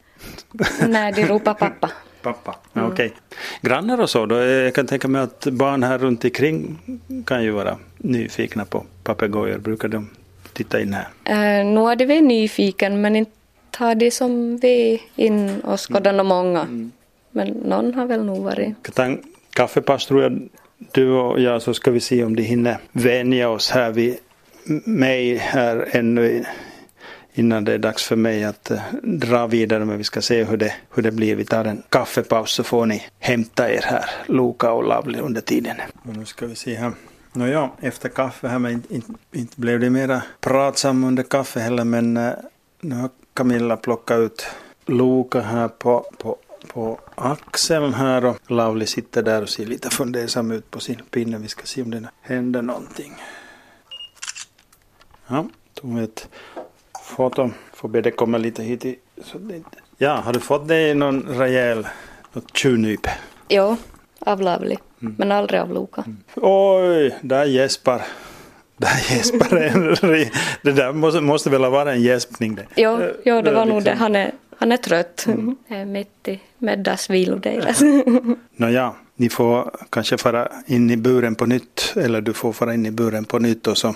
Nej, 0.88 1.12
de 1.12 1.24
ropar 1.26 1.54
pappa. 1.54 1.90
Pappa, 2.24 2.56
mm. 2.74 2.92
okej. 2.92 3.06
Okay. 3.06 3.18
Grannar 3.60 4.00
och 4.00 4.10
så 4.10 4.26
då? 4.26 4.36
Jag 4.36 4.74
kan 4.74 4.86
tänka 4.86 5.08
mig 5.08 5.22
att 5.22 5.46
barn 5.46 5.82
här 5.82 5.98
runt 5.98 6.24
omkring 6.24 6.78
kan 7.26 7.42
ju 7.42 7.50
vara 7.50 7.78
nyfikna 7.96 8.64
på 8.64 8.84
papegojor. 9.02 9.58
Brukar 9.58 9.88
de 9.88 10.10
titta 10.52 10.80
in 10.80 10.94
här? 10.94 11.06
Uh, 11.28 11.66
nu 11.66 11.80
är 11.80 11.96
de 11.96 12.20
nyfiken 12.20 13.00
men 13.00 13.16
inte 13.16 13.30
har 13.76 13.94
de 13.94 14.10
som 14.10 14.56
vi 14.56 15.02
in 15.16 15.60
och 15.60 15.80
skådat 15.80 16.14
mm. 16.14 16.26
många. 16.26 16.60
Mm. 16.60 16.92
Men 17.30 17.48
någon 17.48 17.94
har 17.94 18.06
väl 18.06 18.24
nog 18.24 18.44
varit. 18.44 18.74
Katan, 18.82 19.18
kaffepass 19.50 20.06
tror 20.06 20.22
jag 20.22 20.48
du 20.92 21.10
och 21.10 21.40
jag 21.40 21.62
så 21.62 21.74
ska 21.74 21.90
vi 21.90 22.00
se 22.00 22.24
om 22.24 22.36
de 22.36 22.42
hinner 22.42 22.78
vänja 22.92 23.48
oss 23.48 23.70
här 23.70 23.90
vid 23.90 24.16
mig 24.84 25.36
här 25.36 25.88
ännu 25.90 26.44
innan 27.34 27.64
det 27.64 27.72
är 27.72 27.78
dags 27.78 28.04
för 28.04 28.16
mig 28.16 28.44
att 28.44 28.70
eh, 28.70 28.80
dra 29.02 29.46
vidare. 29.46 29.84
Men 29.84 29.98
vi 29.98 30.04
ska 30.04 30.22
se 30.22 30.44
hur 30.44 30.56
det, 30.56 30.74
hur 30.94 31.02
det 31.02 31.10
blir. 31.10 31.36
Vi 31.36 31.44
tar 31.44 31.64
en 31.64 31.82
kaffepaus 31.88 32.50
så 32.50 32.64
får 32.64 32.86
ni 32.86 33.06
hämta 33.18 33.70
er 33.70 33.82
här, 33.82 34.10
Loka 34.26 34.72
och 34.72 34.84
Lavli 34.84 35.18
under 35.18 35.40
tiden. 35.40 35.76
Och 36.02 36.16
nu 36.16 36.24
ska 36.24 36.46
vi 36.46 36.54
se 36.54 36.74
här. 36.74 36.92
Nåja, 37.32 37.70
efter 37.80 38.08
kaffe 38.08 38.48
här, 38.48 38.58
men 38.58 38.72
inte, 38.72 38.94
inte, 38.94 39.12
inte 39.32 39.60
blev 39.60 39.80
det 39.80 39.90
mera 39.90 40.22
pratsam 40.40 41.04
under 41.04 41.22
kaffe 41.22 41.60
heller, 41.60 41.84
men 41.84 42.16
eh, 42.16 42.32
nu 42.80 42.94
har 42.94 43.10
Camilla 43.34 43.76
plockat 43.76 44.18
ut 44.18 44.46
Loka 44.86 45.40
här 45.40 45.68
på, 45.68 46.06
på, 46.18 46.36
på 46.72 47.00
axeln 47.14 47.94
här 47.94 48.24
och 48.24 48.50
Lavli 48.50 48.86
sitter 48.86 49.22
där 49.22 49.42
och 49.42 49.48
ser 49.48 49.66
lite 49.66 49.90
fundersam 49.90 50.50
ut 50.50 50.70
på 50.70 50.80
sin 50.80 51.02
pinne. 51.10 51.38
Vi 51.38 51.48
ska 51.48 51.66
se 51.66 51.82
om 51.82 51.90
det 51.90 52.08
händer 52.20 52.62
någonting. 52.62 53.14
Ja, 55.26 55.46
tog 55.74 55.98
ett 55.98 56.28
foto. 57.04 57.50
Får 57.72 57.88
be 57.88 58.00
det 58.00 58.10
komma 58.10 58.38
lite 58.38 58.62
hit. 58.62 58.84
I, 58.84 58.98
så 59.22 59.38
det. 59.38 59.62
Ja, 59.98 60.14
har 60.14 60.32
du 60.32 60.40
fått 60.40 60.68
dig 60.68 60.94
någon 60.94 61.22
rejäl 61.22 61.86
något 62.32 62.56
tjuvnyp? 62.56 63.06
Jo, 63.48 63.76
av 64.18 64.40
Lavli. 64.40 64.78
Mm. 65.02 65.14
Men 65.18 65.32
aldrig 65.32 65.60
av 65.60 65.72
Loka. 65.72 66.04
Mm. 66.06 66.18
Oj, 66.34 67.18
där 67.20 67.44
gäspar. 67.44 68.02
Där 68.76 69.16
gäspar 69.16 69.56
en. 69.56 69.96
det 70.62 70.72
där 70.72 70.92
måste, 70.92 71.20
måste 71.20 71.50
väl 71.50 71.62
ha 71.62 71.70
varit 71.70 71.94
en 71.94 72.02
gäspning 72.02 72.54
det? 72.54 72.66
Jo, 72.76 73.00
jo 73.24 73.42
det 73.42 73.52
var 73.52 73.64
nog 73.64 73.76
liksom. 73.76 73.84
det. 73.84 73.98
Han 73.98 74.16
är, 74.16 74.32
han 74.56 74.72
är 74.72 74.76
trött. 74.76 75.26
Mm. 75.26 75.56
är 75.68 75.84
mitt 75.96 76.28
i 76.28 76.40
middagsvilodelas. 76.58 77.80
Nåja, 78.56 78.94
ni 79.16 79.28
får 79.28 79.70
kanske 79.90 80.18
fara 80.18 80.48
in 80.66 80.90
i 80.90 80.96
buren 80.96 81.34
på 81.34 81.46
nytt. 81.46 81.92
Eller 81.96 82.20
du 82.20 82.32
får 82.32 82.52
fara 82.52 82.74
in 82.74 82.86
i 82.86 82.90
buren 82.90 83.24
på 83.24 83.38
nytt 83.38 83.66
och 83.66 83.78
så, 83.78 83.94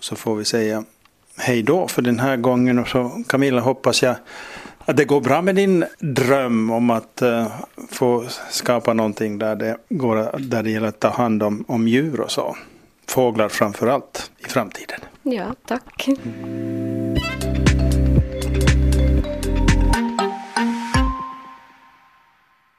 så 0.00 0.16
får 0.16 0.36
vi 0.36 0.44
säga 0.44 0.84
hej 1.36 1.62
då 1.62 1.88
för 1.88 2.02
den 2.02 2.20
här 2.20 2.36
gången. 2.36 2.78
Och 2.78 2.88
så 2.88 3.22
Camilla 3.28 3.60
hoppas 3.60 4.02
jag 4.02 4.16
att 4.84 4.96
det 4.96 5.04
går 5.04 5.20
bra 5.20 5.42
med 5.42 5.54
din 5.54 5.84
dröm 5.98 6.70
om 6.70 6.90
att 6.90 7.22
uh, 7.22 7.46
få 7.90 8.24
skapa 8.50 8.92
någonting 8.92 9.38
där 9.38 9.56
det, 9.56 9.76
går, 9.88 10.38
där 10.38 10.62
det 10.62 10.70
gäller 10.70 10.88
att 10.88 11.00
ta 11.00 11.10
hand 11.10 11.42
om, 11.42 11.64
om 11.68 11.88
djur 11.88 12.20
och 12.20 12.30
så. 12.30 12.56
Fåglar 13.08 13.48
framför 13.48 13.86
allt 13.86 14.30
i 14.38 14.48
framtiden. 14.48 15.00
Ja, 15.22 15.54
tack. 15.66 16.08
Mm. 16.08 17.13